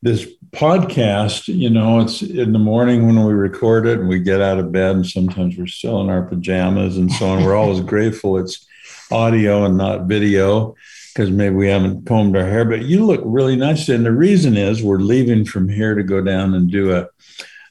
this 0.03 0.29
podcast. 0.51 1.49
You 1.49 1.71
know, 1.71 2.01
it's 2.01 2.21
in 2.21 2.53
the 2.53 2.59
morning 2.59 3.07
when 3.07 3.25
we 3.25 3.33
record 3.33 3.87
it, 3.87 4.01
and 4.01 4.07
we 4.07 4.19
get 4.19 4.43
out 4.43 4.59
of 4.59 4.71
bed, 4.71 4.97
and 4.97 5.07
sometimes 5.07 5.57
we're 5.57 5.67
still 5.67 5.99
in 6.03 6.11
our 6.11 6.25
pajamas 6.25 6.99
and 6.99 7.11
so 7.11 7.29
on. 7.29 7.43
We're 7.43 7.57
always 7.57 7.81
grateful 7.95 8.37
it's 8.37 8.67
audio 9.11 9.65
and 9.65 9.79
not 9.79 10.09
video 10.09 10.75
because 11.15 11.31
maybe 11.31 11.55
we 11.55 11.69
haven't 11.69 12.05
combed 12.05 12.37
our 12.37 12.45
hair. 12.45 12.67
But 12.67 12.83
you 12.83 13.07
look 13.07 13.23
really 13.25 13.57
nice, 13.57 13.89
and 13.89 14.05
the 14.05 14.13
reason 14.13 14.59
is 14.59 14.83
we're 14.83 14.99
leaving 14.99 15.47
from 15.47 15.71
here 15.71 15.95
to 15.95 16.03
go 16.03 16.21
down 16.21 16.53
and 16.53 16.71
do 16.71 16.95
a, 16.95 17.09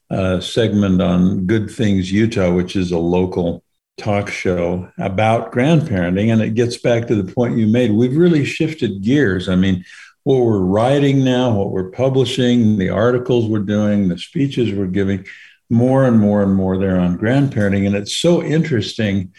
a 0.10 0.42
segment 0.42 1.04
on 1.04 1.46
Good 1.46 1.70
Things 1.70 2.12
Utah, 2.12 2.52
which 2.52 2.76
is 2.76 2.92
a 2.92 2.98
local 2.98 3.64
talk 3.98 4.30
show 4.30 4.92
about 4.98 5.52
grandparenting. 5.52 6.32
And 6.32 6.42
it 6.42 6.56
gets 6.56 6.78
back 6.78 7.08
to 7.08 7.22
the 7.22 7.32
point 7.32 7.58
you 7.58 7.68
made. 7.68 7.92
We've 7.92 8.18
really 8.18 8.46
shifted 8.46 9.02
gears. 9.02 9.50
I 9.50 9.56
mean, 9.56 9.86
what 10.24 10.40
we're 10.46 10.60
writing 10.60 11.24
now, 11.24 11.54
what 11.54 11.72
we're 11.72 11.92
publishing, 11.92 12.78
the 12.78 12.90
articles 12.90 13.48
we're 13.48 13.60
doing, 13.60 14.08
the 14.08 14.18
speeches 14.18 14.74
we're 14.74 14.88
giving, 14.88 15.26
more 15.70 16.06
and 16.06 16.20
more 16.20 16.42
and 16.42 16.54
more 16.54 16.78
there 16.78 17.00
on 17.00 17.18
grandparenting. 17.18 17.86
And 17.86 17.96
it's 17.96 18.16
so 18.16 18.42
interesting 18.42 19.34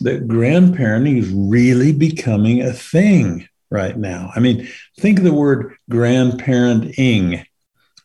that 0.00 0.26
grandparenting 0.26 1.18
is 1.18 1.28
really 1.30 1.92
becoming 1.92 2.62
a 2.62 2.72
thing 2.72 3.48
right 3.70 3.96
now. 3.96 4.30
I 4.34 4.40
mean, 4.40 4.68
think 4.98 5.18
of 5.18 5.24
the 5.24 5.34
word 5.34 5.76
grandparenting. 5.90 7.44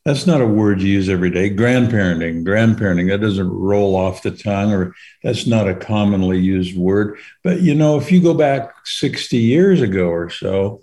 That's 0.06 0.26
not 0.26 0.42
a 0.42 0.48
word 0.48 0.82
you 0.82 0.90
use 0.90 1.10
every 1.10 1.30
day. 1.30 1.50
Grandparenting, 1.50 2.44
grandparenting, 2.46 3.10
that 3.10 3.22
doesn't 3.22 3.50
roll 3.50 3.96
off 3.96 4.24
the 4.24 4.32
tongue, 4.32 4.72
or 4.72 4.96
that's 5.24 5.46
not 5.46 5.68
a 5.68 5.76
commonly 5.76 6.40
used 6.40 6.78
word. 6.78 7.20
But, 7.44 7.62
you 7.62 7.76
know, 7.76 7.98
if 7.98 8.12
you 8.12 8.22
go 8.22 8.34
back 8.34 8.72
60 8.86 9.38
years 9.38 9.82
ago 9.82 10.08
or 10.08 10.30
so, 10.30 10.82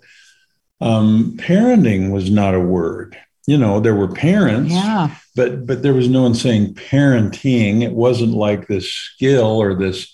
um, 0.79 1.35
parenting 1.37 2.11
was 2.11 2.29
not 2.29 2.53
a 2.53 2.59
word. 2.59 3.17
You 3.47 3.57
know, 3.57 3.79
there 3.79 3.95
were 3.95 4.09
parents, 4.09 4.73
yeah. 4.73 5.15
but 5.33 5.65
but 5.65 5.81
there 5.81 5.93
was 5.93 6.09
no 6.09 6.23
one 6.23 6.35
saying 6.35 6.75
parenting. 6.75 7.81
It 7.81 7.93
wasn't 7.93 8.33
like 8.33 8.67
this 8.67 8.91
skill 8.91 9.61
or 9.61 9.73
this 9.73 10.13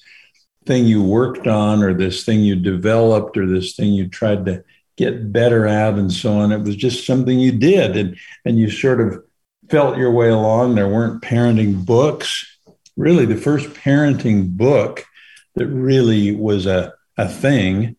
thing 0.66 0.86
you 0.86 1.04
worked 1.04 1.48
on 1.48 1.82
or 1.82 1.96
this 1.96 2.24
thing 2.24 2.42
you 2.42 2.56
developed 2.56 3.36
or 3.36 3.48
this 3.48 3.76
thing 3.76 3.92
you 3.92 4.08
tried 4.08 4.46
to 4.46 4.64
get 4.98 5.32
better 5.32 5.66
at 5.66 5.96
and 5.96 6.12
so 6.12 6.34
on. 6.34 6.52
It 6.52 6.62
was 6.62 6.76
just 6.76 7.06
something 7.06 7.40
you 7.40 7.52
did 7.52 7.98
and, 7.98 8.18
and 8.46 8.58
you 8.58 8.70
sort 8.70 9.02
of 9.02 9.24
felt 9.70 9.98
your 9.98 10.12
way 10.12 10.30
along. 10.30 10.76
There 10.76 10.88
weren't 10.88 11.24
parenting 11.24 11.86
books. 11.86 12.46
Really, 12.96 13.26
the 13.26 13.38
first 13.38 13.70
parenting 13.70 14.56
book 14.56 15.06
that 15.56 15.68
really 15.68 16.36
was 16.36 16.66
a, 16.66 16.94
a 17.18 17.28
thing 17.28 17.96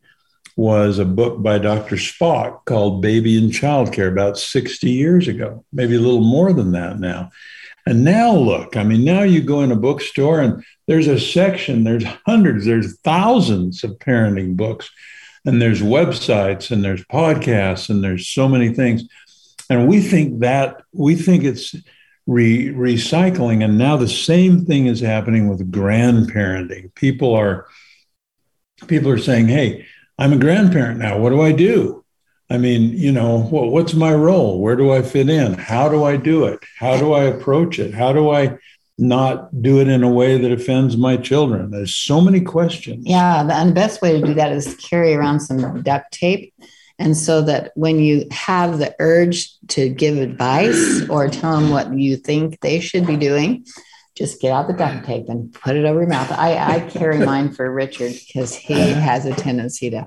was 0.56 0.98
a 0.98 1.04
book 1.04 1.42
by 1.42 1.58
Dr. 1.58 1.96
Spock 1.96 2.64
called 2.64 3.02
Baby 3.02 3.36
and 3.36 3.50
Childcare 3.50 4.10
about 4.10 4.38
60 4.38 4.88
years 4.88 5.26
ago, 5.26 5.64
maybe 5.72 5.96
a 5.96 6.00
little 6.00 6.20
more 6.22 6.52
than 6.52 6.72
that 6.72 7.00
now. 7.00 7.30
And 7.86 8.04
now 8.04 8.32
look, 8.32 8.76
I 8.76 8.84
mean, 8.84 9.04
now 9.04 9.22
you 9.22 9.42
go 9.42 9.60
in 9.60 9.72
a 9.72 9.76
bookstore 9.76 10.40
and 10.40 10.64
there's 10.86 11.08
a 11.08 11.20
section, 11.20 11.84
there's 11.84 12.04
hundreds, 12.24 12.64
there's 12.64 12.98
thousands 13.00 13.84
of 13.84 13.98
parenting 13.98 14.56
books, 14.56 14.90
and 15.44 15.60
there's 15.60 15.82
websites 15.82 16.70
and 16.70 16.84
there's 16.84 17.04
podcasts 17.04 17.90
and 17.90 18.02
there's 18.02 18.26
so 18.28 18.48
many 18.48 18.72
things. 18.72 19.04
And 19.70 19.88
we 19.88 20.00
think 20.00 20.40
that 20.40 20.82
we 20.92 21.14
think 21.14 21.44
it's 21.44 21.74
re- 22.26 22.68
recycling. 22.68 23.64
And 23.64 23.78
now 23.78 23.96
the 23.96 24.08
same 24.08 24.64
thing 24.64 24.86
is 24.86 25.00
happening 25.00 25.48
with 25.48 25.70
grandparenting. 25.70 26.94
People 26.94 27.34
are 27.34 27.66
people 28.86 29.10
are 29.10 29.18
saying, 29.18 29.48
Hey, 29.48 29.86
I'm 30.18 30.32
a 30.32 30.38
grandparent 30.38 30.98
now. 30.98 31.18
What 31.18 31.30
do 31.30 31.40
I 31.40 31.52
do? 31.52 32.04
I 32.50 32.58
mean, 32.58 32.90
you 32.90 33.10
know, 33.10 33.48
well, 33.50 33.68
what's 33.68 33.94
my 33.94 34.12
role? 34.12 34.60
Where 34.60 34.76
do 34.76 34.92
I 34.92 35.02
fit 35.02 35.30
in? 35.30 35.54
How 35.54 35.88
do 35.88 36.04
I 36.04 36.16
do 36.16 36.44
it? 36.44 36.60
How 36.78 36.98
do 36.98 37.12
I 37.14 37.24
approach 37.24 37.78
it? 37.78 37.94
How 37.94 38.12
do 38.12 38.30
I 38.30 38.58
not 38.96 39.62
do 39.62 39.80
it 39.80 39.88
in 39.88 40.02
a 40.02 40.10
way 40.10 40.38
that 40.38 40.52
offends 40.52 40.96
my 40.96 41.16
children? 41.16 41.70
There's 41.70 41.94
so 41.94 42.20
many 42.20 42.40
questions. 42.40 43.04
Yeah, 43.06 43.42
the 43.42 43.72
best 43.72 44.02
way 44.02 44.20
to 44.20 44.26
do 44.26 44.34
that 44.34 44.52
is 44.52 44.76
carry 44.76 45.14
around 45.14 45.40
some 45.40 45.82
duct 45.82 46.12
tape. 46.12 46.54
And 46.98 47.16
so 47.16 47.42
that 47.42 47.72
when 47.74 47.98
you 47.98 48.26
have 48.30 48.78
the 48.78 48.94
urge 49.00 49.50
to 49.68 49.88
give 49.88 50.16
advice 50.18 51.08
or 51.08 51.28
tell 51.28 51.60
them 51.60 51.70
what 51.70 51.92
you 51.92 52.16
think 52.16 52.60
they 52.60 52.78
should 52.78 53.04
be 53.04 53.16
doing, 53.16 53.66
just 54.14 54.40
get 54.40 54.52
out 54.52 54.68
the 54.68 54.74
duct 54.74 55.04
tape 55.04 55.28
and 55.28 55.52
put 55.52 55.74
it 55.74 55.84
over 55.84 56.00
your 56.00 56.08
mouth. 56.08 56.30
I, 56.30 56.56
I 56.56 56.80
carry 56.88 57.18
mine 57.18 57.52
for 57.52 57.68
Richard 57.68 58.12
because 58.12 58.54
he 58.54 58.74
has 58.74 59.26
a 59.26 59.34
tendency 59.34 59.90
to 59.90 60.06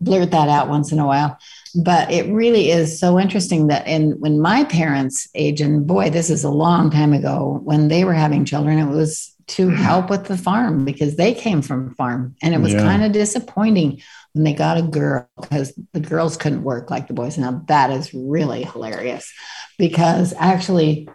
blurt 0.00 0.30
that 0.30 0.48
out 0.48 0.68
once 0.68 0.90
in 0.90 0.98
a 0.98 1.06
while 1.06 1.38
but 1.82 2.10
it 2.10 2.30
really 2.32 2.70
is 2.70 2.98
so 2.98 3.18
interesting 3.18 3.66
that 3.66 3.86
in 3.86 4.12
when 4.20 4.40
my 4.40 4.64
parents 4.64 5.28
age 5.34 5.60
and 5.60 5.86
boy 5.86 6.10
this 6.10 6.30
is 6.30 6.44
a 6.44 6.50
long 6.50 6.90
time 6.90 7.12
ago 7.12 7.60
when 7.64 7.88
they 7.88 8.04
were 8.04 8.14
having 8.14 8.44
children 8.44 8.78
it 8.78 8.86
was 8.86 9.36
to 9.46 9.68
hmm. 9.68 9.76
help 9.76 10.10
with 10.10 10.24
the 10.24 10.36
farm 10.36 10.84
because 10.84 11.16
they 11.16 11.32
came 11.32 11.62
from 11.62 11.94
farm. 11.94 12.34
And 12.42 12.54
it 12.54 12.60
was 12.60 12.72
yeah. 12.72 12.80
kind 12.80 13.04
of 13.04 13.12
disappointing 13.12 14.02
when 14.32 14.44
they 14.44 14.52
got 14.52 14.76
a 14.76 14.82
girl 14.82 15.28
because 15.40 15.72
the 15.92 16.00
girls 16.00 16.36
couldn't 16.36 16.64
work 16.64 16.90
like 16.90 17.06
the 17.06 17.14
boys. 17.14 17.38
Now 17.38 17.62
that 17.68 17.90
is 17.90 18.12
really 18.12 18.64
hilarious 18.64 19.32
because 19.78 20.34
actually 20.36 21.08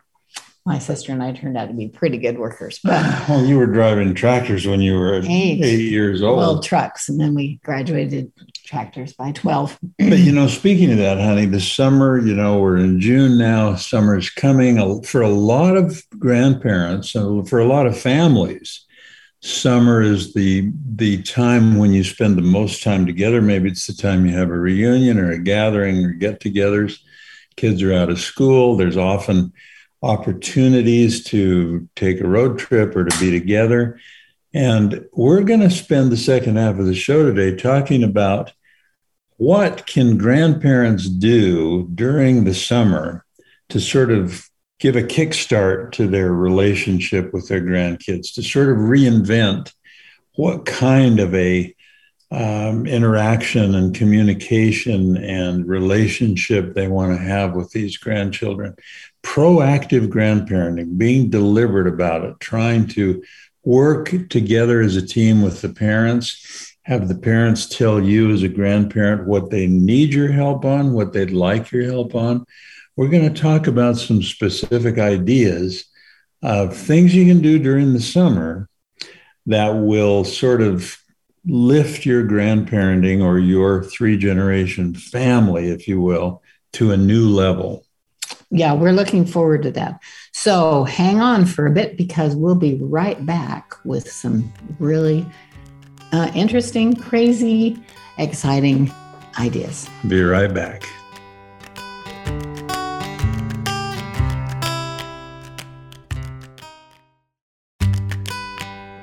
my 0.66 0.78
sister 0.78 1.12
and 1.12 1.24
I 1.24 1.32
turned 1.32 1.58
out 1.58 1.68
to 1.68 1.74
be 1.74 1.88
pretty 1.88 2.18
good 2.18 2.38
workers. 2.38 2.80
But 2.84 3.04
well, 3.30 3.44
you 3.44 3.58
were 3.58 3.66
driving 3.66 4.14
tractors 4.14 4.68
when 4.68 4.80
you 4.80 4.98
were 4.98 5.16
eight, 5.16 5.64
eight 5.64 5.90
years 5.90 6.22
old. 6.22 6.38
Well, 6.38 6.62
trucks, 6.62 7.10
and 7.10 7.20
then 7.20 7.34
we 7.34 7.60
graduated 7.64 8.32
tractors 8.66 9.14
by 9.14 9.32
12. 9.32 9.80
but 9.98 10.20
you 10.20 10.32
know, 10.32 10.48
speaking 10.48 10.92
of 10.92 10.98
that, 11.00 11.20
honey, 11.20 11.46
the 11.46 11.60
summer, 11.60 12.20
you 12.20 12.36
know, 12.36 12.60
we're 12.60 12.78
in 12.78 13.00
June 13.00 13.38
now, 13.38 13.76
summer's 13.76 14.30
coming 14.30 15.02
for 15.04 15.22
a 15.22 15.30
lot 15.30 15.76
of 15.76 16.04
grandparents, 16.20 17.16
and 17.16 17.48
for 17.50 17.60
a 17.60 17.66
lot 17.66 17.88
of 17.88 17.98
families. 17.98 18.86
Summer 19.44 20.04
is 20.04 20.36
the 20.36 20.72
the 20.96 21.24
time 21.24 21.78
when 21.80 21.92
you 21.92 22.04
spend 22.04 22.38
the 22.38 22.44
most 22.44 22.84
time 22.84 23.08
together. 23.08 23.42
Maybe 23.42 23.70
it's 23.70 23.88
the 23.88 23.94
time 23.94 24.24
you 24.28 24.38
have 24.38 24.52
a 24.52 24.60
reunion 24.60 25.18
or 25.18 25.32
a 25.32 25.40
gathering 25.40 26.06
or 26.06 26.12
get-togethers. 26.12 27.00
Kids 27.56 27.82
are 27.82 27.92
out 27.92 28.12
of 28.12 28.20
school. 28.20 28.78
There's 28.78 28.98
often 28.98 29.52
opportunities 30.02 31.24
to 31.26 31.88
take 31.96 32.20
a 32.20 32.28
road 32.28 32.58
trip 32.58 32.96
or 32.96 33.06
to 33.06 33.20
be 33.20 33.32
together. 33.32 34.00
And 34.54 35.06
we're 35.14 35.44
going 35.44 35.60
to 35.62 35.70
spend 35.70 36.12
the 36.12 36.18
second 36.18 36.58
half 36.58 36.78
of 36.80 36.86
the 36.86 36.96
show 36.96 37.24
today 37.24 37.56
talking 37.56 38.04
about 38.04 38.52
what 39.38 39.88
can 39.88 40.18
grandparents 40.18 41.08
do 41.08 41.88
during 41.96 42.44
the 42.44 42.54
summer 42.54 43.26
to 43.70 43.80
sort 43.80 44.12
of 44.12 44.48
give 44.80 44.96
a 44.96 45.04
kickstart 45.04 45.92
to 45.94 46.08
their 46.08 46.34
relationship 46.34 47.34
with 47.34 47.48
their 47.48 47.62
grandkids, 47.62 48.34
to 48.34 48.44
sort 48.44 48.70
of 48.70 48.78
reinvent 48.78 49.72
what 50.36 50.66
kind 50.66 51.20
of 51.20 51.34
a 51.36 51.74
um, 52.32 52.88
interaction 52.88 53.76
and 53.76 53.94
communication 53.94 55.18
and 55.18 55.68
relationship 55.68 56.74
they 56.74 56.88
want 56.88 57.12
to 57.12 57.22
have 57.22 57.54
with 57.54 57.72
these 57.72 57.98
grandchildren. 57.98 58.76
Proactive 59.24 60.08
grandparenting, 60.08 60.98
being 60.98 61.30
deliberate 61.30 61.88
about 61.88 62.24
it, 62.24 62.40
trying 62.40 62.88
to 62.90 63.24
work 63.64 64.14
together 64.30 64.82
as 64.82 64.96
a 64.96 65.06
team 65.06 65.42
with 65.42 65.62
the 65.62 65.70
parents 65.70 66.72
have 66.84 67.08
the 67.08 67.16
parents 67.16 67.68
tell 67.68 68.02
you 68.02 68.32
as 68.32 68.44
a 68.44 68.48
grandparent 68.48 69.28
what 69.28 69.50
they 69.50 69.68
need 69.68 70.14
your 70.14 70.32
help 70.32 70.66
on, 70.66 70.94
what 70.94 71.14
they'd 71.14 71.32
like 71.32 71.72
your 71.72 71.84
help 71.84 72.16
on. 72.16 72.46
We're 72.96 73.10
going 73.10 73.32
to 73.32 73.42
talk 73.42 73.68
about 73.68 73.98
some 73.98 74.24
specific 74.24 74.98
ideas 74.98 75.86
of 76.42 76.76
things 76.76 77.14
you 77.14 77.26
can 77.26 77.42
do 77.42 77.60
during 77.60 77.94
the 77.94 78.02
summer 78.02 78.68
that 79.46 79.70
will 79.70 80.24
sort 80.24 80.62
of 80.62 80.98
lift 81.46 82.06
your 82.06 82.24
grandparenting 82.26 83.24
or 83.24 83.40
your 83.40 83.84
three 83.84 84.18
generation 84.18 84.94
family, 84.94 85.70
if 85.70 85.88
you 85.88 86.02
will, 86.02 86.42
to 86.74 86.92
a 86.92 86.98
new 86.98 87.30
level. 87.30 87.86
Yeah, 88.54 88.74
we're 88.74 88.92
looking 88.92 89.26
forward 89.26 89.64
to 89.64 89.72
that. 89.72 90.02
So 90.34 90.84
hang 90.84 91.22
on 91.22 91.46
for 91.46 91.66
a 91.66 91.72
bit 91.72 91.96
because 91.96 92.36
we'll 92.36 92.56
be 92.56 92.78
right 92.82 93.26
back 93.26 93.74
with 93.86 94.12
some 94.12 94.52
really 94.78 95.26
uh, 96.12 96.30
interesting, 96.36 96.94
crazy, 96.94 97.82
exciting 98.18 98.92
ideas. 99.40 99.90
Be 100.06 100.22
right 100.22 100.54
back. 100.54 100.84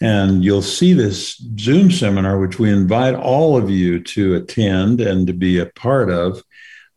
And 0.00 0.44
you'll 0.44 0.62
see 0.62 0.92
this 0.92 1.42
Zoom 1.58 1.90
seminar, 1.90 2.38
which 2.38 2.60
we 2.60 2.72
invite 2.72 3.16
all 3.16 3.56
of 3.56 3.68
you 3.68 3.98
to 4.00 4.36
attend 4.36 5.00
and 5.00 5.26
to 5.26 5.32
be 5.32 5.58
a 5.58 5.66
part 5.66 6.08
of. 6.10 6.44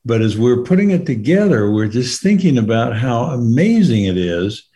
But 0.06 0.22
as 0.22 0.38
we're 0.38 0.62
putting 0.64 0.92
it 0.92 1.08
together, 1.08 1.72
we're 1.72 1.88
just 1.88 2.22
thinking 2.22 2.60
about 2.60 2.96
how 2.96 3.24
amazing 3.26 4.06
it 4.06 4.18
is 4.18 4.70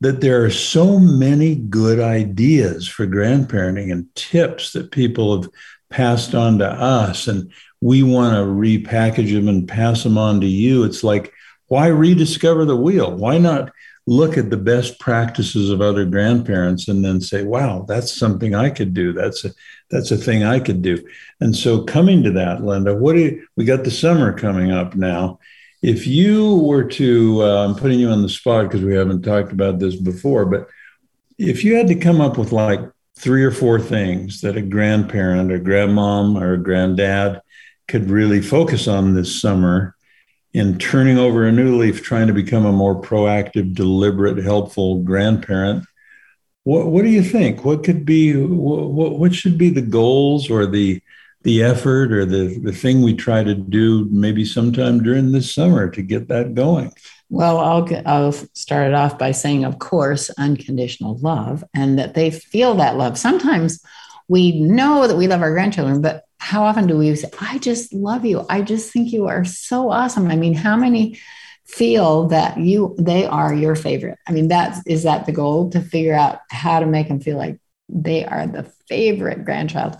that 0.00 0.20
there 0.20 0.44
are 0.44 0.50
so 0.50 0.98
many 0.98 1.54
good 1.54 2.00
ideas 2.00 2.86
for 2.86 3.06
grandparenting 3.06 3.90
and 3.90 4.12
tips 4.14 4.72
that 4.72 4.90
people 4.90 5.40
have 5.40 5.50
passed 5.90 6.34
on 6.34 6.58
to 6.58 6.68
us. 6.68 7.28
And 7.28 7.50
we 7.80 8.02
want 8.02 8.34
to 8.34 8.40
repackage 8.40 9.32
them 9.32 9.48
and 9.48 9.68
pass 9.68 10.02
them 10.02 10.18
on 10.18 10.40
to 10.40 10.46
you. 10.46 10.84
It's 10.84 11.04
like, 11.04 11.32
why 11.68 11.86
rediscover 11.86 12.64
the 12.64 12.76
wheel? 12.76 13.14
Why 13.14 13.38
not 13.38 13.72
look 14.06 14.36
at 14.36 14.50
the 14.50 14.56
best 14.56 15.00
practices 15.00 15.70
of 15.70 15.80
other 15.80 16.04
grandparents 16.04 16.88
and 16.88 17.04
then 17.04 17.20
say, 17.20 17.42
wow, 17.42 17.84
that's 17.88 18.14
something 18.14 18.54
I 18.54 18.70
could 18.70 18.92
do. 18.92 19.12
That's 19.12 19.44
a 19.44 19.50
that's 19.90 20.10
a 20.10 20.16
thing 20.16 20.44
I 20.44 20.60
could 20.60 20.82
do. 20.82 21.06
And 21.40 21.56
so 21.56 21.84
coming 21.84 22.22
to 22.24 22.30
that, 22.32 22.62
Linda, 22.62 22.94
what 22.94 23.14
do 23.14 23.20
you, 23.20 23.46
we 23.56 23.64
got 23.64 23.84
the 23.84 23.90
summer 23.90 24.36
coming 24.36 24.70
up 24.70 24.94
now. 24.94 25.38
If 25.84 26.06
you 26.06 26.56
were 26.60 26.84
to, 26.84 27.42
uh, 27.42 27.66
I'm 27.66 27.74
putting 27.74 28.00
you 28.00 28.08
on 28.08 28.22
the 28.22 28.28
spot 28.30 28.64
because 28.64 28.82
we 28.82 28.94
haven't 28.94 29.20
talked 29.20 29.52
about 29.52 29.78
this 29.78 29.94
before, 29.94 30.46
but 30.46 30.66
if 31.36 31.62
you 31.62 31.74
had 31.74 31.88
to 31.88 31.94
come 31.94 32.22
up 32.22 32.38
with 32.38 32.52
like 32.52 32.80
three 33.18 33.44
or 33.44 33.50
four 33.50 33.78
things 33.78 34.40
that 34.40 34.56
a 34.56 34.62
grandparent 34.62 35.52
or 35.52 35.58
grandmom 35.58 36.40
or 36.40 36.56
granddad 36.56 37.42
could 37.86 38.08
really 38.08 38.40
focus 38.40 38.88
on 38.88 39.12
this 39.12 39.38
summer 39.38 39.94
in 40.54 40.78
turning 40.78 41.18
over 41.18 41.44
a 41.44 41.52
new 41.52 41.76
leaf, 41.76 42.02
trying 42.02 42.28
to 42.28 42.32
become 42.32 42.64
a 42.64 42.72
more 42.72 42.98
proactive, 42.98 43.74
deliberate, 43.74 44.38
helpful 44.38 45.02
grandparent. 45.02 45.84
What, 46.62 46.86
what 46.86 47.02
do 47.02 47.10
you 47.10 47.22
think? 47.22 47.62
What 47.62 47.84
could 47.84 48.06
be, 48.06 48.34
what, 48.34 49.18
what 49.18 49.34
should 49.34 49.58
be 49.58 49.68
the 49.68 49.82
goals 49.82 50.48
or 50.48 50.64
the, 50.64 51.02
the 51.44 51.62
effort 51.62 52.12
or 52.12 52.24
the, 52.24 52.58
the 52.58 52.72
thing 52.72 53.02
we 53.02 53.14
try 53.14 53.44
to 53.44 53.54
do 53.54 54.08
maybe 54.10 54.44
sometime 54.44 55.02
during 55.02 55.30
this 55.30 55.54
summer 55.54 55.90
to 55.90 56.02
get 56.02 56.28
that 56.28 56.54
going? 56.54 56.92
Well, 57.28 57.58
I'll, 57.58 57.88
I'll 58.06 58.32
start 58.32 58.88
it 58.88 58.94
off 58.94 59.18
by 59.18 59.32
saying, 59.32 59.64
of 59.64 59.78
course, 59.78 60.30
unconditional 60.38 61.18
love 61.18 61.62
and 61.74 61.98
that 61.98 62.14
they 62.14 62.30
feel 62.30 62.74
that 62.76 62.96
love. 62.96 63.18
Sometimes 63.18 63.82
we 64.28 64.60
know 64.60 65.06
that 65.06 65.16
we 65.16 65.26
love 65.26 65.42
our 65.42 65.52
grandchildren, 65.52 66.00
but 66.00 66.24
how 66.38 66.64
often 66.64 66.86
do 66.86 66.96
we 66.96 67.14
say, 67.14 67.30
I 67.40 67.58
just 67.58 67.92
love 67.92 68.24
you? 68.24 68.44
I 68.48 68.62
just 68.62 68.92
think 68.92 69.12
you 69.12 69.26
are 69.26 69.44
so 69.44 69.90
awesome. 69.90 70.30
I 70.30 70.36
mean, 70.36 70.54
how 70.54 70.76
many 70.76 71.18
feel 71.66 72.28
that 72.28 72.58
you 72.58 72.94
they 72.98 73.24
are 73.24 73.54
your 73.54 73.74
favorite? 73.74 74.18
I 74.26 74.32
mean, 74.32 74.48
that's 74.48 74.86
is 74.86 75.04
that 75.04 75.24
the 75.24 75.32
goal 75.32 75.70
to 75.70 75.80
figure 75.80 76.14
out 76.14 76.40
how 76.50 76.80
to 76.80 76.86
make 76.86 77.08
them 77.08 77.20
feel 77.20 77.38
like 77.38 77.58
they 77.88 78.24
are 78.24 78.46
the 78.46 78.64
favorite 78.88 79.44
grandchild. 79.44 79.96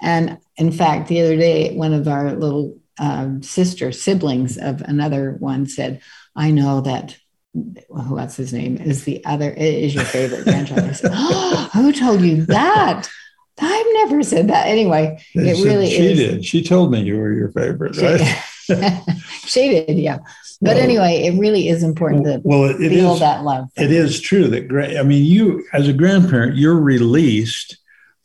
And 0.00 0.38
in 0.56 0.72
fact, 0.72 1.08
the 1.08 1.20
other 1.20 1.36
day, 1.36 1.74
one 1.74 1.92
of 1.92 2.08
our 2.08 2.32
little 2.32 2.78
um, 2.98 3.42
sister 3.42 3.92
siblings 3.92 4.56
of 4.56 4.80
another 4.82 5.32
one 5.32 5.66
said, 5.66 6.00
I 6.34 6.50
know 6.50 6.80
that 6.82 7.16
what's 7.88 8.36
his 8.36 8.52
name 8.52 8.76
is 8.76 9.04
the 9.04 9.24
other 9.24 9.50
is 9.50 9.94
your 9.94 10.04
favorite 10.04 10.44
grandchild. 10.44 10.80
I 10.80 10.92
said, 10.92 11.10
oh, 11.14 11.70
who 11.72 11.92
told 11.92 12.20
you 12.20 12.44
that? 12.46 13.08
I've 13.58 13.86
never 13.92 14.22
said 14.22 14.48
that. 14.48 14.66
Anyway, 14.66 15.18
they 15.34 15.50
it 15.50 15.64
really 15.64 15.86
is. 15.86 15.90
she 15.92 16.06
is. 16.06 16.18
did. 16.18 16.44
She 16.44 16.62
told 16.62 16.90
me 16.90 17.00
you 17.00 17.16
were 17.16 17.32
your 17.32 17.50
favorite, 17.50 17.96
right? 17.96 18.20
she 19.46 19.68
did, 19.70 19.98
yeah. 19.98 20.18
But 20.60 20.74
well, 20.74 20.84
anyway, 20.84 21.22
it 21.24 21.38
really 21.38 21.68
is 21.68 21.82
important 21.82 22.24
to 22.24 22.40
well, 22.44 22.64
it, 22.64 22.80
it 22.80 22.90
feel 22.90 23.14
is, 23.14 23.20
that 23.20 23.44
love. 23.44 23.68
It 23.76 23.90
is 23.90 24.20
true 24.20 24.48
that 24.48 24.98
I 24.98 25.02
mean, 25.02 25.24
you 25.24 25.64
as 25.72 25.88
a 25.88 25.92
grandparent, 25.92 26.56
you're 26.56 26.78
released 26.78 27.78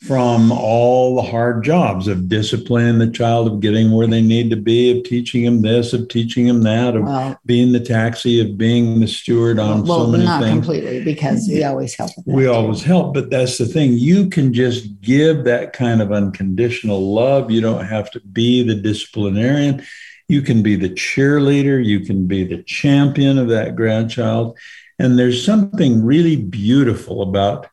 from 0.06 0.50
all 0.50 1.14
the 1.14 1.22
hard 1.22 1.62
jobs 1.62 2.08
of 2.08 2.28
disciplining 2.28 2.98
the 2.98 3.10
child, 3.10 3.46
of 3.46 3.60
getting 3.60 3.92
where 3.92 4.08
they 4.08 4.20
need 4.20 4.50
to 4.50 4.56
be, 4.56 4.98
of 4.98 5.04
teaching 5.04 5.44
them 5.44 5.62
this, 5.62 5.92
of 5.92 6.08
teaching 6.08 6.48
them 6.48 6.62
that, 6.62 6.96
of 6.96 7.04
well, 7.04 7.38
being 7.46 7.70
the 7.70 7.78
taxi, 7.78 8.40
of 8.40 8.58
being 8.58 8.98
the 8.98 9.06
steward 9.06 9.60
on 9.60 9.84
well, 9.84 10.06
so 10.06 10.10
many 10.10 10.24
not 10.24 10.42
things. 10.42 10.56
Not 10.56 10.64
completely, 10.64 11.04
because 11.04 11.46
we 11.46 11.62
always 11.62 11.94
help. 11.94 12.10
We 12.26 12.48
always 12.48 12.82
help, 12.82 13.14
but 13.14 13.30
that's 13.30 13.58
the 13.58 13.66
thing. 13.66 13.92
You 13.92 14.28
can 14.28 14.52
just 14.52 15.00
give 15.02 15.44
that 15.44 15.72
kind 15.72 16.02
of 16.02 16.10
unconditional 16.10 17.14
love. 17.14 17.52
You 17.52 17.60
don't 17.60 17.84
have 17.84 18.10
to 18.10 18.20
be 18.20 18.64
the 18.64 18.74
disciplinarian. 18.74 19.84
You 20.26 20.42
can 20.42 20.64
be 20.64 20.74
the 20.74 20.90
cheerleader. 20.90 21.84
You 21.84 22.00
can 22.00 22.26
be 22.26 22.42
the 22.42 22.62
champion 22.64 23.38
of 23.38 23.48
that 23.48 23.76
grandchild. 23.76 24.58
And 24.98 25.16
there's 25.16 25.44
something 25.44 26.04
really 26.04 26.36
beautiful 26.36 27.22
about 27.22 27.68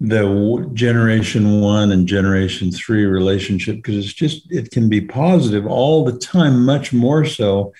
the 0.00 0.70
generation 0.74 1.60
one 1.60 1.90
and 1.90 2.06
generation 2.06 2.70
three 2.70 3.04
relationship 3.04 3.76
because 3.76 3.96
it's 3.96 4.12
just 4.12 4.50
it 4.50 4.70
can 4.70 4.88
be 4.88 5.00
positive 5.00 5.66
all 5.66 6.04
the 6.04 6.18
time 6.18 6.64
much 6.64 6.92
more 6.92 7.24
so 7.24 7.72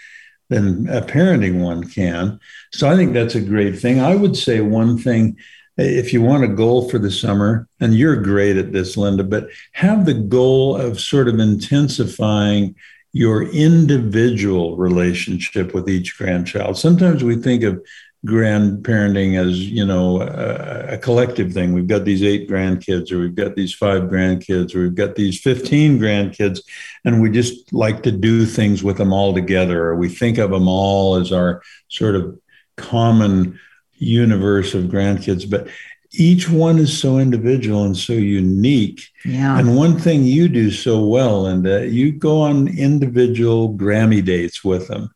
than 0.48 0.88
a 0.88 1.00
parenting 1.00 1.60
one 1.62 1.84
can. 1.84 2.40
So 2.72 2.88
i 2.88 2.96
think 2.96 3.12
that's 3.12 3.36
a 3.36 3.40
great 3.40 3.78
thing. 3.78 4.00
I 4.00 4.16
would 4.16 4.36
say 4.36 4.60
one 4.60 4.98
thing 4.98 5.36
if 5.76 6.12
you 6.12 6.20
want 6.20 6.42
a 6.42 6.48
goal 6.48 6.88
for 6.88 6.98
the 6.98 7.10
summer 7.10 7.68
and 7.78 7.94
you're 7.94 8.16
great 8.16 8.56
at 8.56 8.72
this 8.72 8.96
linda 8.96 9.22
but 9.22 9.48
have 9.72 10.06
the 10.06 10.14
goal 10.14 10.76
of 10.76 10.98
sort 10.98 11.28
of 11.28 11.38
intensifying 11.38 12.74
your 13.12 13.44
individual 13.52 14.76
relationship 14.76 15.72
with 15.72 15.88
each 15.88 16.16
grandchild. 16.18 16.76
Sometimes 16.76 17.24
we 17.24 17.36
think 17.36 17.62
of 17.62 17.84
grandparenting 18.26 19.38
as 19.38 19.60
you 19.70 19.86
know 19.86 20.20
a, 20.20 20.94
a, 20.94 20.98
collective 20.98 21.52
thing. 21.52 21.72
We've 21.72 21.86
got 21.86 22.04
these 22.04 22.22
eight 22.22 22.48
grandkids 22.48 23.12
or 23.12 23.20
we've 23.20 23.34
got 23.34 23.54
these 23.54 23.72
five 23.72 24.04
grandkids 24.04 24.74
or 24.74 24.82
we've 24.82 24.94
got 24.94 25.14
these 25.14 25.40
15 25.40 26.00
grandkids 26.00 26.60
and 27.04 27.22
we 27.22 27.30
just 27.30 27.72
like 27.72 28.02
to 28.02 28.10
do 28.10 28.44
things 28.44 28.82
with 28.82 28.96
them 28.96 29.12
all 29.12 29.32
together 29.32 29.84
or 29.84 29.96
we 29.96 30.08
think 30.08 30.38
of 30.38 30.50
them 30.50 30.66
all 30.66 31.14
as 31.14 31.30
our 31.30 31.62
sort 31.88 32.16
of 32.16 32.36
common 32.76 33.58
universe 33.94 34.74
of 34.74 34.84
grandkids. 34.84 35.48
But 35.48 35.68
each 36.10 36.48
one 36.48 36.78
is 36.78 36.98
so 36.98 37.18
individual 37.18 37.84
and 37.84 37.96
so 37.96 38.14
unique. 38.14 39.02
Yeah. 39.24 39.58
and 39.58 39.76
one 39.76 39.96
thing 39.96 40.24
you 40.24 40.48
do 40.48 40.72
so 40.72 41.04
well 41.04 41.42
linda 41.42 41.86
you 41.86 42.12
go 42.12 42.40
on 42.40 42.66
individual 42.66 43.74
grammy 43.74 44.24
dates 44.24 44.64
with 44.64 44.88
them 44.88 45.10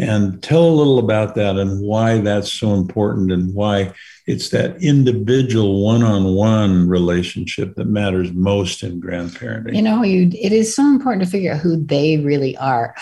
and 0.00 0.42
tell 0.42 0.64
a 0.64 0.70
little 0.70 0.98
about 0.98 1.34
that 1.34 1.56
and 1.56 1.82
why 1.82 2.18
that's 2.18 2.50
so 2.50 2.72
important 2.72 3.30
and 3.30 3.54
why 3.54 3.92
it's 4.26 4.48
that 4.48 4.82
individual 4.82 5.84
one-on-one 5.84 6.88
relationship 6.88 7.74
that 7.74 7.84
matters 7.84 8.32
most 8.32 8.82
in 8.82 8.98
grandparenting. 8.98 9.76
You 9.76 9.82
know, 9.82 10.02
you 10.02 10.30
it 10.32 10.52
is 10.52 10.74
so 10.74 10.86
important 10.86 11.24
to 11.24 11.30
figure 11.30 11.52
out 11.52 11.60
who 11.60 11.76
they 11.76 12.16
really 12.16 12.56
are. 12.56 12.94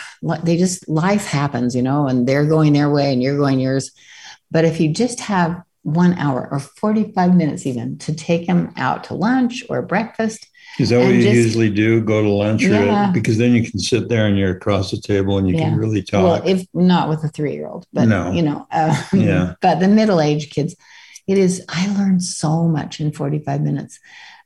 They 0.43 0.57
just 0.57 0.89
life 0.89 1.27
happens, 1.27 1.77
you 1.77 1.83
know, 1.83 2.09
and 2.09 2.27
they're 2.27 2.47
going 2.47 2.73
their 2.73 2.91
way 2.91 3.13
and 3.13 3.23
you're 3.23 3.39
going 3.39 3.61
yours. 3.61 3.93
But 4.51 4.65
if 4.65 4.81
you 4.81 4.93
just 4.93 5.21
have 5.21 5.63
one 5.83 6.15
hour 6.15 6.49
or 6.51 6.59
45 6.59 7.37
minutes 7.37 7.65
even 7.65 7.97
to 7.99 8.13
take 8.13 8.49
them 8.49 8.73
out 8.77 9.05
to 9.05 9.15
lunch 9.15 9.63
or 9.71 9.83
breakfast 9.83 10.48
is 10.79 10.91
that 10.91 10.99
what 10.99 11.15
you 11.15 11.23
just, 11.23 11.35
usually 11.35 11.71
do? 11.71 12.01
Go 12.01 12.23
to 12.23 12.29
lunch, 12.29 12.63
yeah. 12.63 13.11
or, 13.11 13.13
because 13.13 13.39
then 13.39 13.53
you 13.53 13.69
can 13.69 13.79
sit 13.81 14.09
there 14.09 14.27
and 14.27 14.39
you're 14.39 14.57
across 14.57 14.91
the 14.91 15.01
table 15.01 15.39
and 15.39 15.49
you 15.49 15.57
yeah. 15.57 15.71
can 15.71 15.77
really 15.79 16.03
talk. 16.03 16.23
Well, 16.23 16.43
if 16.47 16.67
not 16.73 17.09
with 17.09 17.25
a 17.25 17.29
three 17.29 17.53
year 17.53 17.67
old, 17.67 17.87
but 17.93 18.07
no. 18.07 18.31
you 18.33 18.43
know, 18.43 18.67
uh, 18.71 19.03
yeah. 19.13 19.55
But 19.61 19.81
the 19.81 19.89
middle 19.89 20.21
aged 20.21 20.53
kids, 20.53 20.77
it 21.27 21.39
is. 21.39 21.65
I 21.69 21.93
learned 21.99 22.23
so 22.23 22.65
much 22.65 23.01
in 23.01 23.13
45 23.13 23.61
minutes. 23.61 23.99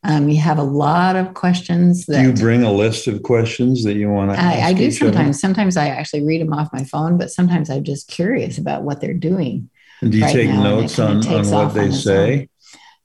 Um, 0.04 0.28
you 0.28 0.40
have 0.40 0.58
a 0.58 0.64
lot 0.64 1.14
of 1.14 1.34
questions. 1.34 2.06
That, 2.06 2.22
do 2.22 2.28
you 2.28 2.32
bring 2.32 2.64
a 2.64 2.72
list 2.72 3.06
of 3.06 3.22
questions 3.22 3.84
that 3.84 3.94
you 3.94 4.10
want 4.10 4.32
to? 4.32 4.40
I, 4.40 4.68
I 4.68 4.72
do 4.72 4.90
sometimes. 4.90 5.40
Sometimes 5.40 5.76
I 5.76 5.88
actually 5.88 6.24
read 6.24 6.40
them 6.40 6.52
off 6.52 6.72
my 6.72 6.84
phone, 6.84 7.18
but 7.18 7.30
sometimes 7.30 7.70
I'm 7.70 7.84
just 7.84 8.08
curious 8.08 8.58
about 8.58 8.82
what 8.82 9.00
they're 9.00 9.14
doing. 9.14 9.70
And 10.00 10.10
do 10.10 10.18
you 10.18 10.24
right 10.24 10.32
take 10.32 10.48
now, 10.48 10.62
notes 10.62 10.98
on, 10.98 11.24
on 11.28 11.48
what 11.48 11.74
they 11.74 11.92
say? 11.92 12.48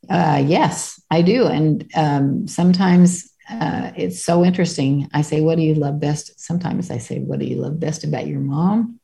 Uh, 0.09 0.43
yes, 0.45 1.01
I 1.11 1.21
do. 1.21 1.47
And 1.47 1.89
um, 1.95 2.47
sometimes 2.47 3.31
uh, 3.49 3.91
it's 3.95 4.23
so 4.23 4.43
interesting. 4.43 5.09
I 5.13 5.21
say, 5.21 5.41
What 5.41 5.57
do 5.57 5.63
you 5.63 5.75
love 5.75 5.99
best? 5.99 6.39
Sometimes 6.39 6.91
I 6.91 6.97
say, 6.97 7.19
What 7.19 7.39
do 7.39 7.45
you 7.45 7.57
love 7.57 7.79
best 7.79 8.03
about 8.03 8.27
your 8.27 8.39
mom? 8.39 8.99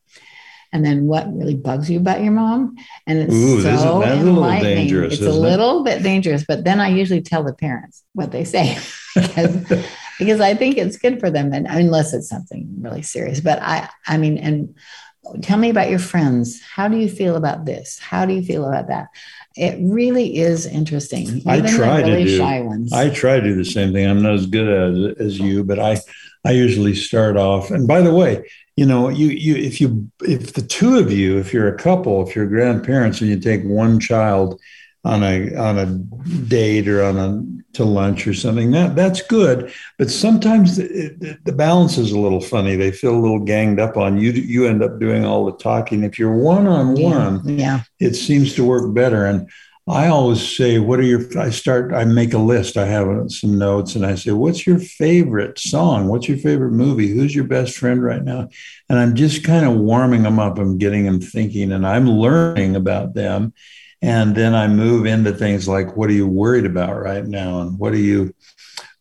And 0.72 0.84
then 0.84 1.06
what 1.06 1.32
really 1.32 1.54
bugs 1.54 1.88
you 1.88 2.00
about 2.00 2.20
your 2.20 2.32
mom? 2.32 2.76
And 3.06 3.20
it's 3.20 3.32
Ooh, 3.32 3.62
so 3.62 4.02
enlightening. 4.02 4.92
It's 5.04 5.20
a 5.20 5.30
little 5.30 5.80
it? 5.80 5.84
bit 5.84 6.02
dangerous, 6.02 6.44
but 6.46 6.64
then 6.64 6.80
I 6.80 6.88
usually 6.88 7.22
tell 7.22 7.44
the 7.44 7.54
parents 7.54 8.02
what 8.12 8.32
they 8.32 8.44
say 8.44 8.76
because, 9.14 9.86
because 10.18 10.40
I 10.40 10.54
think 10.54 10.76
it's 10.76 10.96
good 10.96 11.20
for 11.20 11.30
them. 11.30 11.52
And 11.52 11.68
unless 11.68 12.12
it's 12.12 12.28
something 12.28 12.68
really 12.80 13.02
serious, 13.02 13.38
but 13.40 13.62
I, 13.62 13.88
I 14.06 14.16
mean, 14.16 14.36
and 14.36 14.74
tell 15.42 15.58
me 15.58 15.70
about 15.70 15.90
your 15.90 15.98
friends. 15.98 16.60
How 16.60 16.88
do 16.88 16.96
you 16.96 17.08
feel 17.08 17.36
about 17.36 17.64
this? 17.64 17.98
How 17.98 18.26
do 18.26 18.34
you 18.34 18.42
feel 18.42 18.64
about 18.66 18.88
that? 18.88 19.08
It 19.56 19.78
really 19.80 20.36
is 20.36 20.66
interesting. 20.66 21.28
Even 21.28 21.48
I 21.48 21.60
try 21.60 22.00
really 22.00 22.24
to 22.24 22.38
do. 22.38 22.92
I 22.92 23.10
try 23.10 23.36
to 23.36 23.42
do 23.42 23.54
the 23.54 23.64
same 23.64 23.92
thing. 23.92 24.06
I'm 24.06 24.22
not 24.22 24.34
as 24.34 24.46
good 24.46 24.68
as 24.68 25.16
as 25.18 25.38
you, 25.38 25.62
but 25.62 25.78
I 25.78 26.00
I 26.44 26.52
usually 26.52 26.94
start 26.94 27.36
off. 27.36 27.70
And 27.70 27.86
by 27.86 28.00
the 28.00 28.12
way, 28.12 28.44
you 28.76 28.84
know, 28.84 29.08
you 29.08 29.28
you 29.28 29.54
if 29.54 29.80
you 29.80 30.10
if 30.22 30.54
the 30.54 30.62
two 30.62 30.98
of 30.98 31.12
you, 31.12 31.38
if 31.38 31.52
you're 31.52 31.72
a 31.72 31.78
couple, 31.78 32.26
if 32.26 32.34
you're 32.34 32.46
grandparents, 32.46 33.20
and 33.20 33.30
you 33.30 33.38
take 33.38 33.62
one 33.62 34.00
child 34.00 34.60
on 35.04 35.22
a 35.22 35.54
on 35.54 35.78
a 35.78 35.86
date 36.46 36.88
or 36.88 37.04
on 37.04 37.18
a 37.18 37.74
to 37.74 37.84
lunch 37.84 38.26
or 38.26 38.34
something. 38.34 38.70
That 38.70 38.96
that's 38.96 39.22
good 39.22 39.72
but 39.98 40.10
sometimes 40.10 40.76
the, 40.76 41.38
the, 41.44 41.52
balance 41.52 41.98
is 41.98 42.12
a 42.12 42.18
little 42.18 42.40
funny. 42.40 42.76
They 42.76 42.90
feel 42.90 43.14
a 43.14 43.20
little 43.20 43.40
ganged 43.40 43.80
up 43.80 43.96
on 43.96 44.18
you 44.18 44.32
you 44.32 44.66
end 44.66 44.82
up 44.82 44.98
doing 44.98 45.24
all 45.24 45.44
the 45.44 45.56
talking. 45.56 46.04
If 46.04 46.18
you're 46.18 46.36
one 46.36 46.66
on 46.66 46.94
one 46.94 47.42
yeah. 47.46 47.82
it 48.00 48.14
seems 48.14 48.54
to 48.54 48.64
work 48.64 48.94
better. 48.94 49.26
And 49.26 49.48
i 49.86 50.06
always 50.06 50.40
say 50.56 50.78
what 50.78 50.98
are 50.98 51.02
your 51.02 51.20
i 51.38 51.50
start 51.50 51.92
i 51.92 52.04
make 52.04 52.32
a 52.32 52.38
list. 52.38 52.78
I 52.78 52.86
have 52.86 53.30
some 53.30 53.58
notes 53.58 53.94
and 53.94 54.06
i 54.06 54.14
say 54.14 54.32
what's 54.32 54.66
your 54.66 54.78
favorite 54.78 55.58
song? 55.58 56.08
What's 56.08 56.28
your 56.28 56.38
favorite 56.38 56.72
movie? 56.72 57.08
Who's 57.08 57.34
your 57.34 57.44
best 57.44 57.76
friend 57.76 58.02
right 58.02 58.22
now? 58.22 58.48
And 58.88 58.98
i'm 58.98 59.14
just 59.14 59.44
kind 59.44 59.66
of 59.66 59.74
warming 59.74 60.22
them 60.22 60.38
up. 60.38 60.58
I'm 60.58 60.78
getting 60.78 61.04
them 61.04 61.20
thinking 61.20 61.72
and 61.72 61.86
i'm 61.86 62.08
learning 62.08 62.76
about 62.76 63.12
them 63.12 63.52
and 64.04 64.34
then 64.34 64.54
i 64.54 64.68
move 64.68 65.06
into 65.06 65.32
things 65.32 65.66
like 65.66 65.96
what 65.96 66.10
are 66.10 66.14
you 66.14 66.26
worried 66.26 66.66
about 66.66 67.00
right 67.00 67.24
now? 67.24 67.60
And 67.60 67.78
what 67.78 67.92
are 67.92 67.98
you 67.98 68.34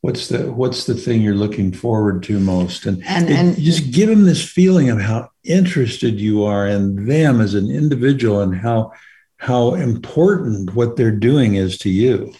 what's 0.02 0.28
the 0.28 0.52
what's 0.52 0.86
the 0.86 0.94
thing 0.94 1.22
you're 1.22 1.36
looking 1.36 1.72
forward 1.72 2.24
to 2.24 2.40
most? 2.40 2.86
And, 2.86 3.04
and, 3.06 3.30
and 3.30 3.58
just 3.58 3.92
give 3.92 4.10
them 4.10 4.24
this 4.24 4.44
feeling 4.44 4.90
of 4.90 5.02
how 5.02 5.30
interested 5.44 6.20
you 6.20 6.44
are 6.44 6.68
in 6.68 7.08
them 7.08 7.42
as 7.42 7.54
an 7.54 7.70
individual 7.70 8.42
and 8.42 8.56
how 8.56 8.92
how 9.38 9.74
important 9.74 10.74
what 10.74 10.96
they're 10.96 11.12
doing 11.12 11.56
is 11.56 11.78
to 11.80 11.90
you. 11.90 12.34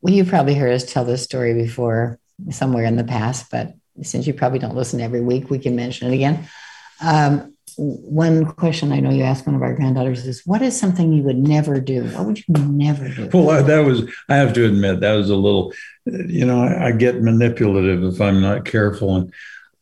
Well 0.00 0.14
you 0.14 0.24
probably 0.24 0.54
heard 0.54 0.72
us 0.72 0.90
tell 0.90 1.04
this 1.04 1.22
story 1.22 1.54
before 1.54 2.18
somewhere 2.50 2.84
in 2.84 2.96
the 2.96 3.04
past 3.04 3.50
but 3.50 3.74
since 4.02 4.26
you 4.26 4.34
probably 4.34 4.58
don't 4.58 4.76
listen 4.76 5.00
every 5.00 5.22
week 5.22 5.50
we 5.50 5.58
can 5.58 5.76
mention 5.76 6.10
it 6.10 6.14
again. 6.14 6.48
Um, 7.02 7.55
one 7.76 8.44
question 8.44 8.92
I 8.92 9.00
know 9.00 9.10
you 9.10 9.22
asked 9.22 9.46
one 9.46 9.54
of 9.54 9.62
our 9.62 9.74
granddaughters 9.74 10.26
is, 10.26 10.42
"What 10.46 10.62
is 10.62 10.78
something 10.78 11.12
you 11.12 11.22
would 11.22 11.38
never 11.38 11.80
do? 11.80 12.04
What 12.04 12.26
would 12.26 12.38
you 12.38 12.54
never 12.54 13.08
do?" 13.08 13.28
Well, 13.32 13.62
that 13.62 13.80
was 13.80 14.02
I 14.28 14.36
have 14.36 14.52
to 14.54 14.64
admit 14.64 15.00
that 15.00 15.14
was 15.14 15.30
a 15.30 15.36
little, 15.36 15.72
you 16.04 16.44
know, 16.44 16.60
I, 16.62 16.88
I 16.88 16.92
get 16.92 17.22
manipulative 17.22 18.02
if 18.04 18.20
I'm 18.20 18.40
not 18.40 18.64
careful, 18.64 19.16
and 19.16 19.32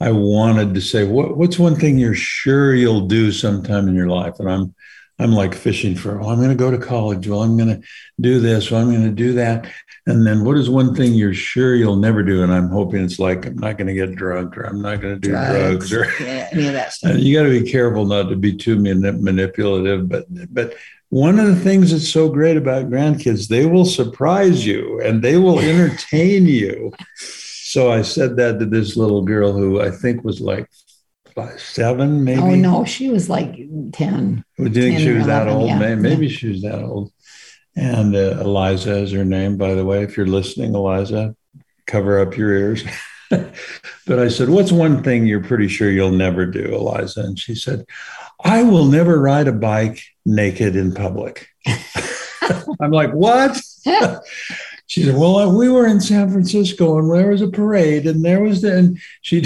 I 0.00 0.11
wanted 0.12 0.74
to 0.74 0.80
say, 0.80 1.04
"What 1.04 1.37
what's 1.37 1.59
one 1.59 1.76
thing 1.76 1.98
you're 1.98 2.14
sure 2.14 2.74
you'll 2.74 3.07
do 3.07 3.33
sometime 3.33 3.88
in 3.88 3.94
your 3.94 4.09
life?" 4.09 4.35
And 4.38 4.50
I'm 4.50 4.74
I'm 5.18 5.33
like 5.33 5.55
fishing 5.55 5.94
for, 5.94 6.18
well, 6.18 6.31
I'm 6.31 6.38
going 6.38 6.50
to 6.50 6.57
go 6.57 6.70
to 6.70 6.79
college. 6.79 7.29
Well, 7.29 7.42
I'm 7.42 7.57
going 7.57 7.81
to 7.81 7.87
do 8.20 8.40
this. 8.40 8.70
Well, 8.70 8.81
I'm 8.81 8.90
going 8.90 9.05
to 9.05 9.11
do 9.11 9.35
that. 9.35 9.70
And 10.07 10.27
then 10.27 10.44
what 10.44 10.57
is 10.57 10.68
one 10.68 10.94
thing 10.94 11.14
you're 11.14 11.35
sure 11.35 11.74
you'll 11.74 11.96
never 11.96 12.22
do? 12.22 12.42
And 12.42 12.53
I'm 12.53 12.68
hoping 12.68 13.05
it's 13.05 13.18
like, 13.18 13.46
I'm 13.46 13.57
not 13.57 13.79
going 13.79 13.87
to 13.87 13.94
get 13.94 14.16
drunk 14.16 14.57
or 14.59 14.62
I'm 14.64 14.83
not 14.83 15.00
going 15.00 15.14
to 15.14 15.20
do 15.20 15.31
drugs, 15.31 15.88
drugs 15.88 16.20
or 16.20 16.24
yeah, 16.24 16.48
any 16.53 16.66
of 16.66 16.72
that 16.72 16.92
stuff. 16.92 17.16
you 17.18 17.37
got 17.37 17.44
to 17.44 17.62
be 17.62 17.70
careful 17.70 18.05
not 18.05 18.29
to 18.29 18.37
be 18.37 18.57
too 18.57 18.77
manipulative. 18.77 20.09
But, 20.09 20.27
but 20.53 20.74
one 21.11 21.38
of 21.38 21.46
the 21.46 21.61
things 21.61 21.92
that's 21.92 22.09
so 22.09 22.29
great 22.29 22.57
about 22.57 22.90
grandkids, 22.90 23.46
they 23.46 23.66
will 23.66 23.85
surprise 23.85 24.66
you 24.66 25.00
and 25.00 25.22
they 25.22 25.37
will 25.37 25.61
entertain 25.61 26.46
you. 26.46 26.92
So 27.16 27.92
I 27.92 28.03
said 28.03 28.37
that 28.37 28.59
to 28.59 28.66
this 28.66 28.96
little 28.96 29.22
girl 29.22 29.53
who 29.53 29.81
I 29.81 29.90
think 29.90 30.24
was 30.24 30.40
like 30.40 30.68
five, 31.35 31.61
seven, 31.61 32.25
maybe. 32.25 32.40
Oh 32.40 32.55
no, 32.55 32.85
she 32.85 33.09
was 33.11 33.29
like 33.29 33.57
ten. 33.92 34.44
We 34.59 34.70
think 34.70 34.99
she 34.99 35.11
was 35.11 35.27
11, 35.27 35.29
that 35.29 35.49
old? 35.49 35.68
Yeah, 35.68 35.94
maybe 35.97 36.27
yeah. 36.27 36.37
she 36.37 36.49
was 36.49 36.62
that 36.62 36.83
old. 36.83 37.12
And 37.77 38.14
uh, 38.14 38.40
Eliza 38.40 38.99
is 38.99 39.12
her 39.12 39.25
name, 39.25 39.57
by 39.57 39.75
the 39.75 39.85
way. 39.85 40.03
If 40.03 40.16
you're 40.16 40.27
listening, 40.27 40.75
Eliza, 40.75 41.35
cover 41.87 42.20
up 42.20 42.37
your 42.37 42.53
ears. 42.53 42.85
but 43.31 44.18
I 44.18 44.29
said, 44.29 44.49
What's 44.49 44.73
one 44.73 45.03
thing 45.03 45.27
you're 45.27 45.42
pretty 45.42 45.68
sure 45.68 45.90
you'll 45.90 46.12
never 46.12 46.47
do, 46.47 46.64
Eliza? 46.64 47.23
And 47.23 47.38
she 47.38 47.55
said, 47.55 47.85
I 48.44 48.62
will 48.62 48.87
never 48.87 49.20
ride 49.20 49.49
a 49.49 49.53
bike 49.53 50.03
naked 50.25 50.77
in 50.77 50.94
public. 50.94 51.49
I'm 52.81 52.90
like, 52.90 53.12
What? 53.12 53.61
she 54.87 55.03
said, 55.03 55.16
Well, 55.16 55.57
we 55.57 55.68
were 55.68 55.87
in 55.87 56.01
San 56.01 56.31
Francisco 56.31 56.99
and 56.99 57.11
there 57.11 57.31
was 57.31 57.42
a 57.42 57.49
parade 57.49 58.07
and 58.07 58.25
there 58.25 58.40
was 58.40 58.62
the, 58.62 58.77
and 58.77 58.99
she, 59.23 59.42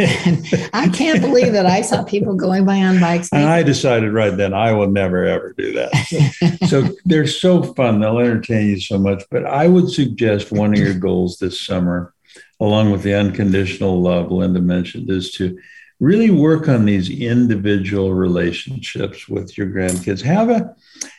I 0.72 0.88
can't 0.92 1.20
believe 1.20 1.52
that 1.52 1.66
I 1.66 1.80
saw 1.82 2.04
people 2.04 2.34
going 2.34 2.64
by 2.64 2.78
on 2.78 3.00
bikes. 3.00 3.30
And 3.32 3.48
I 3.48 3.64
decided 3.64 4.12
right 4.12 4.36
then 4.36 4.54
I 4.54 4.72
will 4.72 4.88
never 4.88 5.24
ever 5.24 5.54
do 5.58 5.72
that. 5.72 6.56
So, 6.66 6.66
so 6.84 6.94
they're 7.04 7.26
so 7.26 7.62
fun; 7.74 7.98
they'll 7.98 8.20
entertain 8.20 8.68
you 8.68 8.80
so 8.80 8.96
much. 8.96 9.24
But 9.28 9.44
I 9.44 9.66
would 9.66 9.90
suggest 9.90 10.52
one 10.52 10.72
of 10.72 10.78
your 10.78 10.94
goals 10.94 11.38
this 11.38 11.60
summer, 11.60 12.14
along 12.60 12.92
with 12.92 13.02
the 13.02 13.14
unconditional 13.14 14.00
love 14.00 14.30
Linda 14.30 14.60
mentioned, 14.60 15.10
is 15.10 15.32
to 15.32 15.58
really 15.98 16.30
work 16.30 16.68
on 16.68 16.84
these 16.84 17.10
individual 17.10 18.14
relationships 18.14 19.28
with 19.28 19.58
your 19.58 19.66
grandkids. 19.66 20.22
Have 20.22 20.48
a 20.48 20.76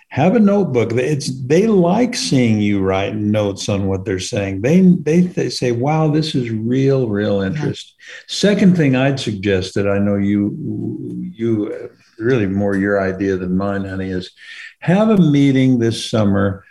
have 0.09 0.35
a 0.35 0.39
notebook. 0.39 0.91
It's 0.93 1.29
they 1.45 1.67
like 1.67 2.15
seeing 2.15 2.59
you 2.59 2.81
write 2.81 3.15
notes 3.15 3.69
on 3.69 3.87
what 3.87 4.05
they're 4.05 4.19
saying. 4.19 4.61
They 4.61 4.81
they 4.81 5.21
they 5.21 5.49
say, 5.49 5.71
"Wow, 5.71 6.09
this 6.09 6.33
is 6.33 6.49
real, 6.49 7.07
real 7.07 7.41
interest." 7.41 7.93
Yeah. 7.97 8.05
Second 8.27 8.75
thing 8.75 8.95
I'd 8.95 9.19
suggest 9.19 9.75
that 9.75 9.87
I 9.87 9.99
know 9.99 10.15
you 10.15 11.31
you 11.35 11.91
really 12.17 12.47
more 12.47 12.75
your 12.75 12.99
idea 12.99 13.37
than 13.37 13.55
mine, 13.55 13.85
honey, 13.85 14.09
is 14.09 14.31
have 14.79 15.09
a 15.09 15.17
meeting 15.17 15.77
this 15.77 16.03
summer 16.09 16.65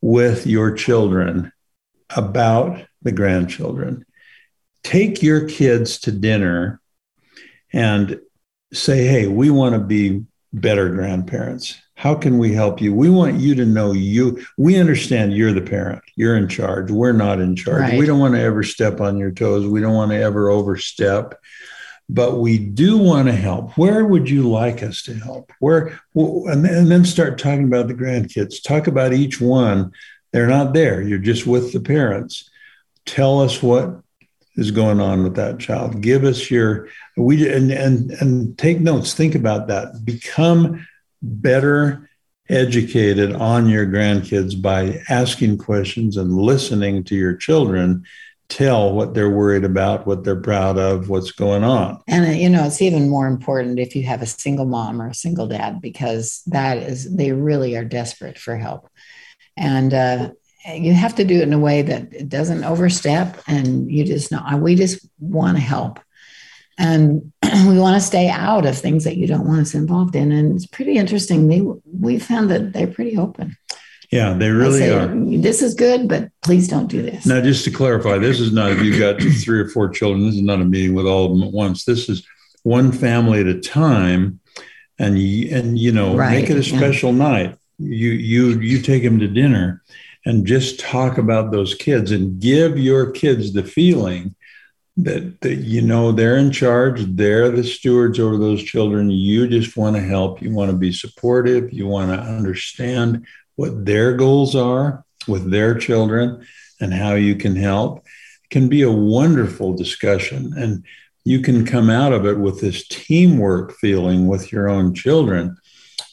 with 0.00 0.46
your 0.46 0.72
children 0.72 1.52
about 2.16 2.80
the 3.02 3.12
grandchildren. 3.12 4.04
Take 4.84 5.22
your 5.22 5.48
kids 5.48 5.98
to 6.00 6.12
dinner 6.12 6.80
and 7.72 8.20
say, 8.72 9.06
"Hey, 9.06 9.26
we 9.26 9.50
want 9.50 9.74
to 9.74 9.80
be 9.80 10.22
better 10.52 10.88
grandparents." 10.88 11.76
How 11.96 12.14
can 12.14 12.36
we 12.36 12.52
help 12.52 12.82
you? 12.82 12.94
We 12.94 13.08
want 13.08 13.40
you 13.40 13.54
to 13.54 13.64
know 13.64 13.92
you. 13.92 14.44
We 14.58 14.78
understand 14.78 15.32
you're 15.32 15.54
the 15.54 15.62
parent. 15.62 16.02
You're 16.14 16.36
in 16.36 16.46
charge. 16.46 16.90
We're 16.90 17.12
not 17.12 17.40
in 17.40 17.56
charge. 17.56 17.80
Right. 17.80 17.98
We 17.98 18.04
don't 18.04 18.20
want 18.20 18.34
to 18.34 18.40
ever 18.40 18.62
step 18.62 19.00
on 19.00 19.16
your 19.16 19.32
toes. 19.32 19.66
We 19.66 19.80
don't 19.80 19.94
want 19.94 20.10
to 20.10 20.18
ever 20.18 20.50
overstep. 20.50 21.40
But 22.08 22.38
we 22.38 22.58
do 22.58 22.98
want 22.98 23.28
to 23.28 23.32
help. 23.32 23.78
Where 23.78 24.04
would 24.04 24.28
you 24.28 24.48
like 24.48 24.82
us 24.82 25.02
to 25.04 25.14
help? 25.14 25.50
Where 25.58 25.98
and 26.14 26.64
then 26.64 27.04
start 27.06 27.38
talking 27.38 27.64
about 27.64 27.88
the 27.88 27.94
grandkids. 27.94 28.62
Talk 28.62 28.86
about 28.86 29.14
each 29.14 29.40
one. 29.40 29.90
They're 30.32 30.46
not 30.46 30.74
there. 30.74 31.00
You're 31.00 31.18
just 31.18 31.46
with 31.46 31.72
the 31.72 31.80
parents. 31.80 32.48
Tell 33.06 33.40
us 33.40 33.62
what 33.62 34.02
is 34.56 34.70
going 34.70 35.00
on 35.00 35.24
with 35.24 35.36
that 35.36 35.58
child. 35.58 36.02
Give 36.02 36.24
us 36.24 36.50
your 36.50 36.88
we 37.16 37.50
and 37.50 37.72
and 37.72 38.10
and 38.10 38.58
take 38.58 38.80
notes. 38.80 39.14
Think 39.14 39.34
about 39.34 39.68
that. 39.68 40.04
Become 40.04 40.86
better 41.26 42.08
educated 42.48 43.32
on 43.34 43.68
your 43.68 43.86
grandkids 43.86 44.60
by 44.60 45.00
asking 45.08 45.58
questions 45.58 46.16
and 46.16 46.32
listening 46.32 47.02
to 47.04 47.14
your 47.14 47.34
children 47.34 48.04
tell 48.48 48.92
what 48.92 49.12
they're 49.12 49.30
worried 49.30 49.64
about, 49.64 50.06
what 50.06 50.22
they're 50.22 50.40
proud 50.40 50.78
of, 50.78 51.08
what's 51.08 51.32
going 51.32 51.64
on. 51.64 52.00
And 52.06 52.26
uh, 52.26 52.30
you 52.30 52.48
know, 52.48 52.64
it's 52.64 52.80
even 52.80 53.08
more 53.08 53.26
important 53.26 53.80
if 53.80 53.96
you 53.96 54.04
have 54.04 54.22
a 54.22 54.26
single 54.26 54.66
mom 54.66 55.02
or 55.02 55.08
a 55.08 55.14
single 55.14 55.48
dad 55.48 55.80
because 55.80 56.42
that 56.46 56.78
is 56.78 57.12
they 57.12 57.32
really 57.32 57.76
are 57.76 57.84
desperate 57.84 58.38
for 58.38 58.56
help. 58.56 58.88
And 59.56 59.92
uh, 59.92 60.30
you 60.74 60.92
have 60.94 61.14
to 61.16 61.24
do 61.24 61.38
it 61.40 61.42
in 61.42 61.52
a 61.52 61.58
way 61.58 61.82
that 61.82 62.12
it 62.12 62.28
doesn't 62.28 62.64
overstep 62.64 63.40
and 63.46 63.90
you 63.90 64.04
just 64.04 64.32
know 64.32 64.42
we 64.56 64.74
just 64.74 65.06
want 65.20 65.56
to 65.56 65.62
help 65.62 66.00
and 66.78 67.32
we 67.66 67.78
want 67.78 68.00
to 68.00 68.06
stay 68.06 68.28
out 68.28 68.66
of 68.66 68.76
things 68.76 69.04
that 69.04 69.16
you 69.16 69.26
don't 69.26 69.46
want 69.46 69.60
us 69.60 69.74
involved 69.74 70.14
in. 70.14 70.32
And 70.32 70.56
it's 70.56 70.66
pretty 70.66 70.96
interesting. 70.96 71.48
They 71.48 71.62
we 71.98 72.18
found 72.18 72.50
that 72.50 72.72
they're 72.72 72.86
pretty 72.86 73.16
open. 73.16 73.56
Yeah, 74.12 74.34
they 74.34 74.50
really 74.50 74.80
say, 74.80 74.90
are. 74.92 75.08
This 75.08 75.62
is 75.62 75.74
good, 75.74 76.08
but 76.08 76.30
please 76.42 76.68
don't 76.68 76.86
do 76.86 77.02
this. 77.02 77.26
Now, 77.26 77.40
just 77.40 77.64
to 77.64 77.70
clarify, 77.70 78.18
this 78.18 78.38
is 78.38 78.52
not 78.52 78.70
if 78.70 78.80
you've 78.80 79.00
got 79.00 79.20
three 79.42 79.60
or 79.60 79.68
four 79.68 79.88
children. 79.88 80.26
This 80.26 80.36
is 80.36 80.42
not 80.42 80.60
a 80.60 80.64
meeting 80.64 80.94
with 80.94 81.06
all 81.06 81.24
of 81.26 81.32
them 81.32 81.42
at 81.42 81.52
once. 81.52 81.84
This 81.84 82.08
is 82.08 82.24
one 82.62 82.92
family 82.92 83.40
at 83.40 83.46
a 83.46 83.60
time, 83.60 84.40
and 84.98 85.18
you, 85.18 85.54
and 85.54 85.78
you 85.78 85.90
know, 85.90 86.16
right, 86.16 86.40
make 86.40 86.50
it 86.50 86.56
a 86.56 86.62
special 86.62 87.10
yeah. 87.12 87.18
night. 87.18 87.58
You 87.78 88.10
you 88.10 88.60
you 88.60 88.80
take 88.80 89.02
them 89.02 89.18
to 89.18 89.26
dinner, 89.26 89.82
and 90.24 90.46
just 90.46 90.78
talk 90.78 91.18
about 91.18 91.50
those 91.50 91.74
kids 91.74 92.12
and 92.12 92.40
give 92.40 92.78
your 92.78 93.10
kids 93.10 93.52
the 93.52 93.64
feeling 93.64 94.35
that, 94.98 95.40
that 95.42 95.56
you 95.56 95.82
know 95.82 96.10
they're 96.10 96.38
in 96.38 96.50
charge 96.50 97.04
they're 97.16 97.50
the 97.50 97.64
stewards 97.64 98.18
over 98.18 98.38
those 98.38 98.62
children. 98.62 99.10
You 99.10 99.46
just 99.46 99.76
want 99.76 99.96
to 99.96 100.02
help. 100.02 100.40
You 100.40 100.52
want 100.52 100.70
to 100.70 100.76
be 100.76 100.92
supportive. 100.92 101.72
You 101.72 101.86
want 101.86 102.10
to 102.10 102.18
understand 102.18 103.26
what 103.56 103.84
their 103.84 104.16
goals 104.16 104.54
are 104.54 105.04
with 105.28 105.50
their 105.50 105.74
children 105.74 106.46
and 106.80 106.92
how 106.92 107.14
you 107.14 107.36
can 107.36 107.56
help. 107.56 107.98
It 108.44 108.50
can 108.50 108.68
be 108.68 108.82
a 108.82 108.90
wonderful 108.90 109.74
discussion 109.74 110.54
and 110.56 110.84
you 111.24 111.40
can 111.40 111.66
come 111.66 111.90
out 111.90 112.12
of 112.12 112.24
it 112.24 112.38
with 112.38 112.60
this 112.60 112.86
teamwork 112.86 113.72
feeling 113.72 114.28
with 114.28 114.52
your 114.52 114.68
own 114.68 114.94
children 114.94 115.56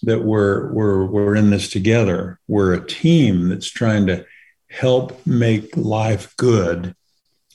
that 0.01 0.23
we're 0.23 0.71
we're 0.73 1.05
we're 1.05 1.35
in 1.35 1.51
this 1.51 1.69
together. 1.69 2.39
We're 2.47 2.73
a 2.73 2.85
team 2.85 3.49
that's 3.49 3.69
trying 3.69 4.07
to 4.07 4.25
help 4.69 5.25
make 5.27 5.77
life 5.77 6.35
good, 6.35 6.95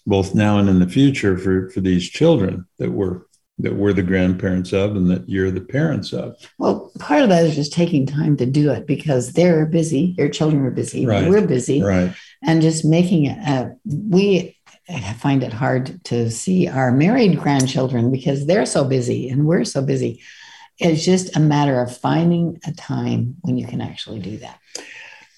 both 0.09 0.35
now 0.35 0.59
and 0.59 0.69
in 0.69 0.81
the 0.81 0.89
future 0.89 1.37
for 1.37 1.71
for 1.71 1.81
these 1.81 2.09
children 2.09 2.67
that 2.79 2.91
we're 2.91 3.23
that 3.61 3.75
we're 3.75 3.93
the 3.93 4.03
grandparents 4.03 4.73
of 4.73 4.95
and 4.95 5.11
that 5.11 5.29
you're 5.29 5.51
the 5.51 5.61
parents 5.61 6.13
of. 6.13 6.37
Well, 6.59 6.93
part 7.01 7.23
of 7.23 7.29
that 7.29 7.45
is 7.45 7.57
just 7.57 7.73
taking 7.73 8.07
time 8.07 8.37
to 8.37 8.47
do 8.47 8.71
it 8.71 8.87
because 8.87 9.33
they're 9.33 9.67
busy, 9.67 10.15
your 10.17 10.29
children 10.29 10.65
are 10.65 10.71
busy, 10.71 11.05
right. 11.05 11.29
we're 11.29 11.47
busy. 11.47 11.83
Right. 11.83 12.15
And 12.45 12.63
just 12.63 12.85
making 12.85 13.27
it, 13.27 13.39
uh, 13.49 13.71
we 13.85 14.57
find 15.17 15.43
it 15.43 15.53
hard 15.53 16.03
to 16.05 16.31
see 16.31 16.69
our 16.69 16.93
married 16.93 17.41
grandchildren 17.41 18.13
because 18.13 18.47
they're 18.47 18.65
so 18.65 18.85
busy 18.85 19.29
and 19.29 19.45
we're 19.45 19.65
so 19.65 19.83
busy. 19.83 20.23
It's 20.79 21.05
just 21.05 21.37
a 21.37 21.41
matter 21.41 21.83
of 21.83 21.97
finding 21.97 22.61
a 22.65 22.73
time 22.73 23.39
when 23.41 23.59
you 23.59 23.67
can 23.67 23.81
actually 23.81 24.21
do 24.21 24.37
that. 24.39 24.61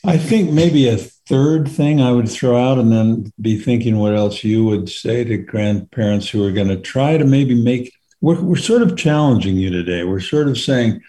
I 0.05 0.19
think 0.19 0.51
maybe 0.51 0.89
a 0.89 0.99
third 1.31 1.69
thing 1.69 2.01
I 2.01 2.11
would 2.11 2.29
throw 2.29 2.57
out 2.57 2.79
and 2.79 2.91
then 2.91 3.33
be 3.41 3.57
thinking 3.57 3.99
what 3.99 4.17
else 4.17 4.43
you 4.43 4.65
would 4.65 4.89
say 4.89 5.23
to 5.23 5.39
grandparents 5.39 6.29
who 6.29 6.45
are 6.45 6.51
going 6.51 6.67
to 6.67 6.77
try 6.77 7.17
to 7.17 7.25
maybe 7.25 7.55
make, 7.55 7.93
we're, 8.21 8.41
we're 8.41 8.57
sort 8.57 8.83
of 8.83 8.97
challenging 8.97 9.55
you 9.55 9.71
today. 9.71 10.03
We're 10.03 10.19
sort 10.19 10.49
of 10.49 10.59
saying, 10.59 11.01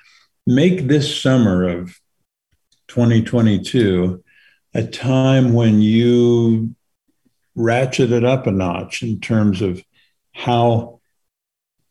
make 0.46 0.88
this 0.88 1.20
summer 1.20 1.68
of 1.68 2.00
2022 2.90 4.24
a 4.76 4.86
time 4.86 5.54
when 5.54 5.82
you 5.82 6.76
ratchet 7.56 8.12
it 8.12 8.24
up 8.24 8.46
a 8.46 8.52
notch 8.52 9.02
in 9.02 9.22
terms 9.22 9.64
of 9.64 9.84
how 10.34 11.00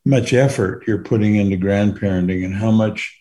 much 0.04 0.32
effort 0.32 0.84
you're 0.86 1.02
putting 1.02 1.34
into 1.34 1.56
grandparenting 1.56 2.44
and 2.44 2.54
how 2.54 2.70
much 2.70 3.20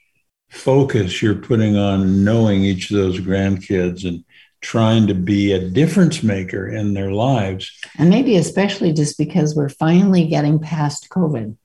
focus 0.52 1.19
you're 1.19 1.34
putting 1.34 1.78
on 1.78 2.24
knowing 2.24 2.63
each 2.63 2.91
of 2.91 2.98
those 2.98 3.19
grandkids 3.19 4.08
and 4.08 4.24
trying 4.62 5.08
to 5.08 5.13
be 5.13 5.52
a 5.52 5.69
difference 5.69 6.22
maker 6.22 6.67
in 6.67 6.93
their 6.93 7.12
lives. 7.12 7.72
And 7.98 8.10
maybe 8.10 8.36
especially 8.36 8.93
just 8.93 9.17
because 9.17 9.56
we're 9.56 9.69
finally 9.69 10.26
getting 10.28 10.60
past 10.60 11.10
COVID. 11.10 11.56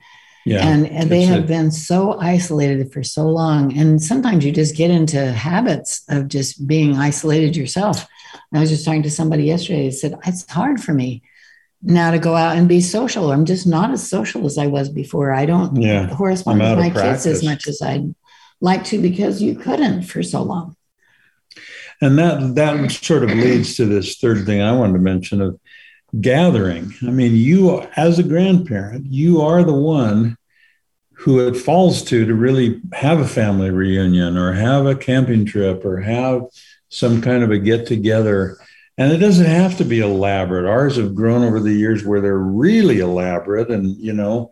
Yeah, 0.46 0.66
and, 0.66 0.86
and 0.86 1.10
they 1.10 1.22
have 1.22 1.44
it. 1.44 1.46
been 1.46 1.70
so 1.70 2.20
isolated 2.20 2.92
for 2.92 3.02
so 3.02 3.26
long. 3.26 3.76
And 3.78 4.02
sometimes 4.02 4.44
you 4.44 4.52
just 4.52 4.76
get 4.76 4.90
into 4.90 5.32
habits 5.32 6.04
of 6.10 6.28
just 6.28 6.66
being 6.66 6.96
isolated 6.96 7.56
yourself. 7.56 8.06
I 8.52 8.60
was 8.60 8.68
just 8.68 8.84
talking 8.84 9.02
to 9.04 9.10
somebody 9.10 9.44
yesterday. 9.44 9.84
He 9.84 9.90
said, 9.90 10.16
It's 10.26 10.48
hard 10.50 10.82
for 10.82 10.92
me 10.92 11.22
now 11.82 12.10
to 12.10 12.18
go 12.18 12.34
out 12.34 12.56
and 12.56 12.68
be 12.68 12.80
social. 12.80 13.32
I'm 13.32 13.44
just 13.44 13.66
not 13.66 13.90
as 13.90 14.08
social 14.08 14.46
as 14.46 14.58
I 14.58 14.66
was 14.66 14.88
before. 14.88 15.32
I 15.32 15.46
don't 15.46 15.80
yeah, 15.80 16.14
correspond 16.14 16.60
with 16.60 16.78
my 16.78 16.90
kids 16.90 17.26
as 17.26 17.42
much 17.42 17.66
as 17.66 17.82
I'd 17.82 18.14
like 18.60 18.84
to 18.84 19.00
because 19.00 19.42
you 19.42 19.54
couldn't 19.54 20.02
for 20.02 20.22
so 20.22 20.42
long. 20.42 20.76
And 22.00 22.18
that 22.18 22.54
that 22.54 22.90
sort 22.90 23.24
of 23.24 23.30
leads 23.30 23.76
to 23.76 23.86
this 23.86 24.18
third 24.18 24.44
thing 24.46 24.60
I 24.60 24.72
wanted 24.72 24.94
to 24.94 24.98
mention 24.98 25.40
of 25.40 25.58
gathering. 26.20 26.92
I 27.02 27.10
mean, 27.10 27.34
you 27.34 27.80
as 27.96 28.18
a 28.18 28.22
grandparent, 28.22 29.06
you 29.06 29.40
are 29.40 29.62
the 29.62 29.74
one 29.74 30.36
who 31.12 31.46
it 31.46 31.56
falls 31.56 32.02
to 32.04 32.26
to 32.26 32.34
really 32.34 32.80
have 32.92 33.20
a 33.20 33.26
family 33.26 33.70
reunion 33.70 34.36
or 34.36 34.52
have 34.52 34.86
a 34.86 34.96
camping 34.96 35.46
trip 35.46 35.84
or 35.84 36.00
have 36.00 36.42
some 36.88 37.22
kind 37.22 37.42
of 37.42 37.50
a 37.50 37.58
get 37.58 37.86
together 37.86 38.58
and 38.96 39.12
it 39.12 39.18
doesn't 39.18 39.46
have 39.46 39.76
to 39.78 39.84
be 39.84 40.00
elaborate. 40.00 40.68
Ours 40.68 40.96
have 40.96 41.14
grown 41.14 41.42
over 41.42 41.58
the 41.58 41.72
years 41.72 42.04
where 42.04 42.20
they're 42.20 42.38
really 42.38 43.00
elaborate. 43.00 43.70
And, 43.70 43.96
you 43.96 44.12
know, 44.12 44.50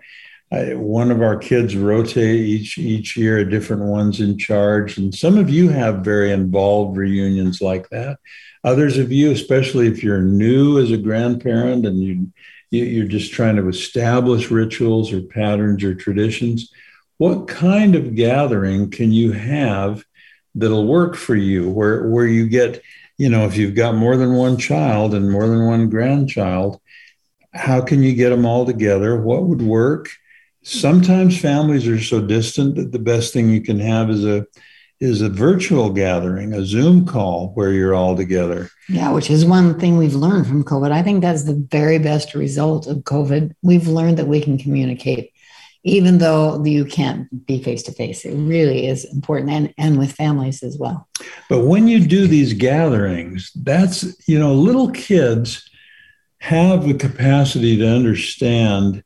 I, 0.53 0.75
one 0.75 1.11
of 1.11 1.23
our 1.23 1.37
kids 1.37 1.75
rotate 1.75 2.41
each 2.41 2.77
each 2.77 3.17
year, 3.17 3.43
different 3.45 3.85
one's 3.85 4.21
in 4.21 4.37
charge. 4.37 4.99
And 4.99 5.15
some 5.15 5.38
of 5.38 5.49
you 5.49 5.71
have 5.71 6.05
very 6.05 6.31
involved 6.31 6.97
reunions 6.97 7.62
like 7.62 7.88
that. 7.88 8.19
Others 8.62 8.99
of 8.99 9.11
you, 9.11 9.31
especially 9.31 9.88
if 9.88 10.05
you're 10.05 10.21
new 10.21 10.79
as 10.79 10.91
a 10.91 10.99
grandparent 10.99 11.87
and 11.87 11.99
you, 12.03 12.33
you 12.71 12.85
you're 12.85 13.09
just 13.09 13.33
trying 13.33 13.57
to 13.57 13.69
establish 13.69 14.51
rituals 14.51 15.12
or 15.12 15.23
patterns 15.23 15.83
or 15.83 15.95
traditions, 15.95 16.71
what 17.17 17.49
kind 17.49 17.95
of 17.95 18.15
gathering 18.15 18.91
can 18.91 19.11
you 19.11 19.33
have 19.33 20.05
that'll 20.55 20.87
work 20.87 21.17
for 21.17 21.35
you 21.35 21.71
where 21.71 22.09
where 22.09 22.27
you 22.27 22.47
get 22.47 22.83
you 23.19 23.29
know, 23.29 23.47
if 23.47 23.57
you've 23.57 23.75
got 23.75 23.95
more 23.95 24.17
than 24.17 24.35
one 24.35 24.57
child 24.57 25.15
and 25.15 25.31
more 25.31 25.47
than 25.47 25.65
one 25.65 25.88
grandchild, 25.88 26.81
how 27.55 27.81
can 27.81 28.03
you 28.03 28.15
get 28.15 28.31
them 28.31 28.45
all 28.45 28.67
together? 28.67 29.21
What 29.21 29.45
would 29.45 29.62
work? 29.62 30.09
Sometimes 30.62 31.40
families 31.40 31.88
are 31.88 32.01
so 32.01 32.20
distant 32.20 32.77
that 32.77 32.92
the 32.92 32.98
best 32.98 33.33
thing 33.33 33.51
you 33.51 33.61
can 33.61 33.81
have 33.81 34.11
is 34.11 34.25
a 34.25 34.46
is 35.01 35.20
a 35.20 35.29
virtual 35.29 35.90
gathering, 35.90 36.53
a 36.53 36.64
Zoom 36.64 37.05
call 37.05 37.48
where 37.55 37.72
you're 37.72 37.94
all 37.94 38.16
together. 38.16 38.70
Yeah, 38.88 39.11
which 39.11 39.31
is 39.31 39.44
one 39.44 39.77
thing 39.81 39.96
we've 39.96 40.14
learned 40.14 40.46
from 40.46 40.62
COVID. 40.62 40.92
I 40.92 41.03
think 41.03 41.22
that's 41.22 41.42
the 41.42 41.66
very 41.72 41.98
best 41.98 42.35
result 42.35 42.87
of 42.87 42.98
COVID. 42.98 43.53
We've 43.62 43.88
learned 43.88 44.16
that 44.18 44.29
we 44.29 44.40
can 44.40 44.59
communicate 44.59 45.33
even 45.85 46.18
though 46.18 46.64
you 46.64 46.85
can't 46.85 47.46
be 47.46 47.62
face 47.62 47.83
to 47.85 47.92
face. 47.92 48.25
It 48.25 48.37
really 48.37 48.87
is 48.87 49.05
important 49.12 49.51
and, 49.51 49.75
and 49.77 49.98
with 49.98 50.12
families 50.12 50.62
as 50.62 50.79
well. 50.79 51.09
But 51.48 51.66
when 51.66 51.88
you 51.88 52.07
do 52.07 52.27
these 52.27 52.53
gatherings, 52.53 53.51
that's, 53.57 54.29
you 54.29 54.38
know, 54.38 54.55
little 54.55 54.90
kids 54.90 55.68
have 56.38 56.87
the 56.87 56.94
capacity 56.94 57.77
to 57.79 57.88
understand 57.88 59.03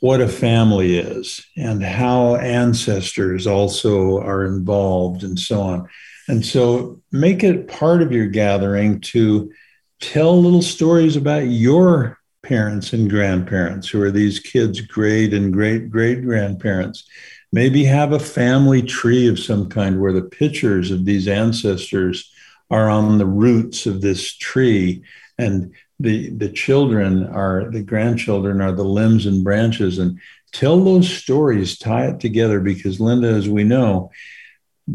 what 0.00 0.20
a 0.20 0.28
family 0.28 0.98
is 0.98 1.44
and 1.56 1.82
how 1.82 2.36
ancestors 2.36 3.46
also 3.46 4.20
are 4.20 4.44
involved 4.44 5.22
and 5.22 5.38
so 5.38 5.60
on. 5.60 5.88
And 6.28 6.44
so 6.44 7.00
make 7.12 7.44
it 7.44 7.68
part 7.68 8.02
of 8.02 8.12
your 8.12 8.26
gathering 8.26 9.00
to 9.00 9.52
tell 10.00 10.40
little 10.40 10.62
stories 10.62 11.16
about 11.16 11.46
your 11.46 12.18
parents 12.42 12.92
and 12.92 13.10
grandparents 13.10 13.88
who 13.88 14.00
are 14.02 14.10
these 14.10 14.38
kids' 14.38 14.80
great 14.80 15.32
and 15.34 15.52
great 15.52 15.90
great 15.90 16.22
grandparents. 16.22 17.04
Maybe 17.52 17.84
have 17.84 18.12
a 18.12 18.18
family 18.18 18.82
tree 18.82 19.28
of 19.28 19.38
some 19.38 19.68
kind 19.68 20.00
where 20.00 20.12
the 20.12 20.22
pictures 20.22 20.90
of 20.90 21.04
these 21.04 21.28
ancestors 21.28 22.30
are 22.70 22.90
on 22.90 23.18
the 23.18 23.26
roots 23.26 23.86
of 23.86 24.00
this 24.00 24.36
tree 24.36 25.02
and 25.38 25.72
the 25.98 26.30
the 26.30 26.50
children 26.50 27.26
are 27.26 27.70
the 27.70 27.82
grandchildren 27.82 28.60
are 28.60 28.72
the 28.72 28.84
limbs 28.84 29.26
and 29.26 29.42
branches 29.42 29.98
and 29.98 30.20
tell 30.52 30.82
those 30.82 31.08
stories 31.08 31.78
tie 31.78 32.06
it 32.06 32.20
together 32.20 32.60
because 32.60 33.00
linda 33.00 33.28
as 33.28 33.48
we 33.48 33.64
know 33.64 34.10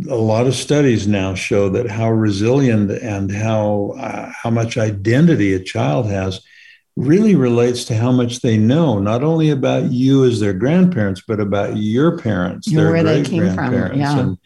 a 0.09 0.15
lot 0.15 0.47
of 0.47 0.55
studies 0.55 1.07
now 1.07 1.33
show 1.33 1.69
that 1.69 1.89
how 1.89 2.09
resilient 2.09 2.91
and 2.91 3.31
how 3.31 3.93
uh, 3.99 4.31
how 4.41 4.49
much 4.49 4.77
identity 4.77 5.53
a 5.53 5.59
child 5.61 6.05
has 6.05 6.41
really 6.95 7.35
relates 7.35 7.85
to 7.85 7.95
how 7.95 8.11
much 8.11 8.41
they 8.41 8.57
know, 8.57 8.99
not 8.99 9.23
only 9.23 9.49
about 9.49 9.91
you 9.91 10.25
as 10.25 10.39
their 10.39 10.53
grandparents, 10.53 11.21
but 11.25 11.39
about 11.39 11.77
your 11.77 12.17
parents, 12.17 12.71
their 12.71 12.89
great 12.89 13.29
grandparents, 13.29 13.97
yeah. 13.97 14.19
and 14.19 14.37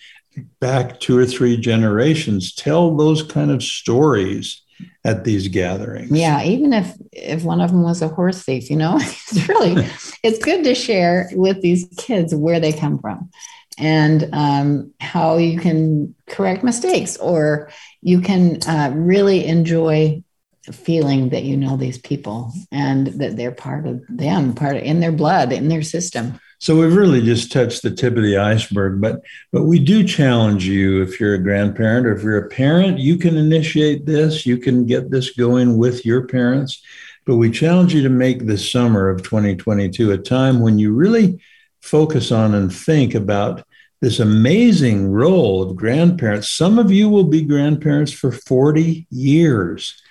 back 0.59 0.99
two 0.99 1.17
or 1.17 1.25
three 1.25 1.57
generations. 1.57 2.53
Tell 2.53 2.95
those 2.95 3.23
kind 3.23 3.51
of 3.51 3.63
stories 3.63 4.61
at 5.03 5.23
these 5.23 5.47
gatherings. 5.47 6.11
Yeah, 6.11 6.43
even 6.43 6.73
if 6.73 6.95
if 7.11 7.43
one 7.43 7.61
of 7.61 7.71
them 7.71 7.83
was 7.83 8.01
a 8.01 8.07
horse 8.07 8.43
thief, 8.43 8.69
you 8.69 8.75
know, 8.75 8.97
it's 8.99 9.47
really 9.47 9.88
it's 10.23 10.43
good 10.43 10.63
to 10.63 10.75
share 10.75 11.29
with 11.33 11.61
these 11.61 11.88
kids 11.97 12.33
where 12.33 12.59
they 12.59 12.73
come 12.73 12.99
from 12.99 13.29
and 13.77 14.29
um, 14.33 14.93
how 14.99 15.38
you 15.38 15.59
can 15.59 16.15
correct 16.27 16.63
mistakes 16.63 17.17
or 17.17 17.69
you 18.01 18.21
can 18.21 18.59
uh, 18.67 18.91
really 18.95 19.45
enjoy 19.45 20.23
feeling 20.71 21.29
that 21.29 21.43
you 21.43 21.55
know 21.55 21.77
these 21.77 21.97
people 21.97 22.51
and 22.71 23.07
that 23.07 23.35
they're 23.35 23.51
part 23.51 23.85
of 23.85 24.01
them, 24.09 24.53
part 24.53 24.77
of, 24.77 24.83
in 24.83 24.99
their 24.99 25.11
blood, 25.11 25.51
in 25.51 25.67
their 25.67 25.83
system. 25.83 26.39
So 26.59 26.79
we've 26.79 26.95
really 26.95 27.21
just 27.21 27.51
touched 27.51 27.83
the 27.83 27.91
tip 27.91 28.15
of 28.15 28.23
the 28.23 28.37
iceberg, 28.37 29.01
but 29.01 29.21
but 29.51 29.63
we 29.63 29.79
do 29.79 30.03
challenge 30.03 30.65
you 30.65 31.01
if 31.01 31.19
you're 31.19 31.35
a 31.35 31.43
grandparent 31.43 32.07
or 32.07 32.15
if 32.15 32.23
you're 32.23 32.45
a 32.45 32.49
parent, 32.49 32.97
you 32.97 33.17
can 33.17 33.37
initiate 33.37 34.05
this, 34.05 34.45
you 34.45 34.57
can 34.57 34.85
get 34.85 35.11
this 35.11 35.31
going 35.31 35.77
with 35.77 36.05
your 36.05 36.27
parents, 36.27 36.81
but 37.25 37.35
we 37.35 37.51
challenge 37.51 37.93
you 37.93 38.03
to 38.03 38.09
make 38.09 38.45
this 38.45 38.69
summer 38.71 39.09
of 39.09 39.23
2022 39.23 40.11
a 40.11 40.17
time 40.17 40.59
when 40.59 40.79
you 40.79 40.93
really 40.93 41.39
focus 41.81 42.31
on 42.31 42.55
and 42.55 42.73
think 42.73 43.13
about 43.13 43.65
this 44.01 44.19
amazing 44.19 45.09
role 45.11 45.63
of 45.63 45.75
grandparents. 45.75 46.51
Some 46.51 46.79
of 46.79 46.91
you 46.91 47.09
will 47.09 47.23
be 47.23 47.41
grandparents 47.41 48.11
for 48.11 48.31
40 48.31 49.07
years. 49.09 50.01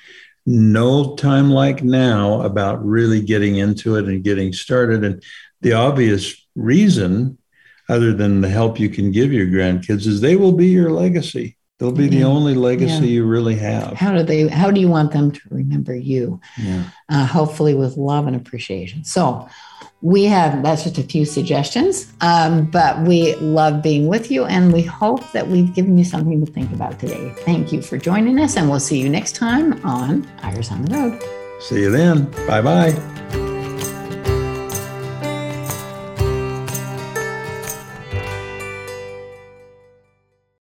No 0.47 1.15
time 1.17 1.51
like 1.51 1.83
now 1.83 2.43
about 2.43 2.85
really 2.85 3.21
getting 3.21 3.57
into 3.57 3.97
it 3.97 4.07
and 4.07 4.23
getting 4.23 4.53
started. 4.53 5.05
And 5.05 5.23
the 5.65 5.73
obvious 5.73 6.47
reason, 6.55 7.39
other 7.89 8.13
than 8.13 8.41
the 8.41 8.49
help 8.49 8.79
you 8.79 8.89
can 8.89 9.11
give 9.11 9.33
your 9.33 9.47
grandkids, 9.47 10.07
is 10.07 10.21
they 10.21 10.37
will 10.37 10.53
be 10.53 10.69
your 10.69 10.91
legacy. 10.91 11.57
They'll 11.79 11.91
be 11.91 12.05
yeah. 12.05 12.11
the 12.11 12.23
only 12.23 12.55
legacy 12.55 13.07
yeah. 13.07 13.15
you 13.15 13.25
really 13.27 13.57
have. 13.57 13.95
How 13.95 14.13
do 14.13 14.23
they? 14.23 14.47
How 14.47 14.71
do 14.71 14.81
you 14.81 14.89
want 14.89 15.13
them 15.13 15.33
to 15.33 15.41
remember 15.51 15.95
you? 15.95 16.41
Yeah. 16.57 16.85
Uh, 17.09 17.27
hopefully, 17.27 17.75
with 17.75 17.97
love 17.97 18.29
and 18.29 18.37
appreciation. 18.37 19.05
So, 19.05 19.49
we 20.01 20.25
have 20.25 20.63
that's 20.63 20.85
just 20.85 20.99
a 20.99 21.03
few 21.03 21.25
suggestions, 21.25 22.13
um, 22.21 22.67
but 22.67 23.01
we 23.01 23.35
love 23.37 23.83
being 23.83 24.07
with 24.07 24.31
you, 24.31 24.45
and 24.45 24.73
we 24.73 24.83
hope 24.83 25.33
that 25.33 25.49
we've 25.49 25.75
given 25.75 25.99
you 25.99 26.05
something 26.05 26.45
to 26.45 26.53
think 26.53 26.71
about 26.73 27.01
today. 27.01 27.33
Thank 27.39 27.73
you 27.73 27.83
for 27.83 27.99
joining 27.99 28.39
us, 28.39 28.57
and 28.57 28.71
we'll 28.71 28.81
see 28.81 29.01
you 29.01 29.09
next 29.09 29.35
time 29.35 29.85
on 29.85 30.29
Eyres 30.43 30.71
on 30.71 30.83
the 30.83 30.95
Road. 30.95 31.23
See 31.61 31.81
you 31.81 31.91
then. 31.91 32.31
Bye 32.47 32.61
bye. 32.61 33.44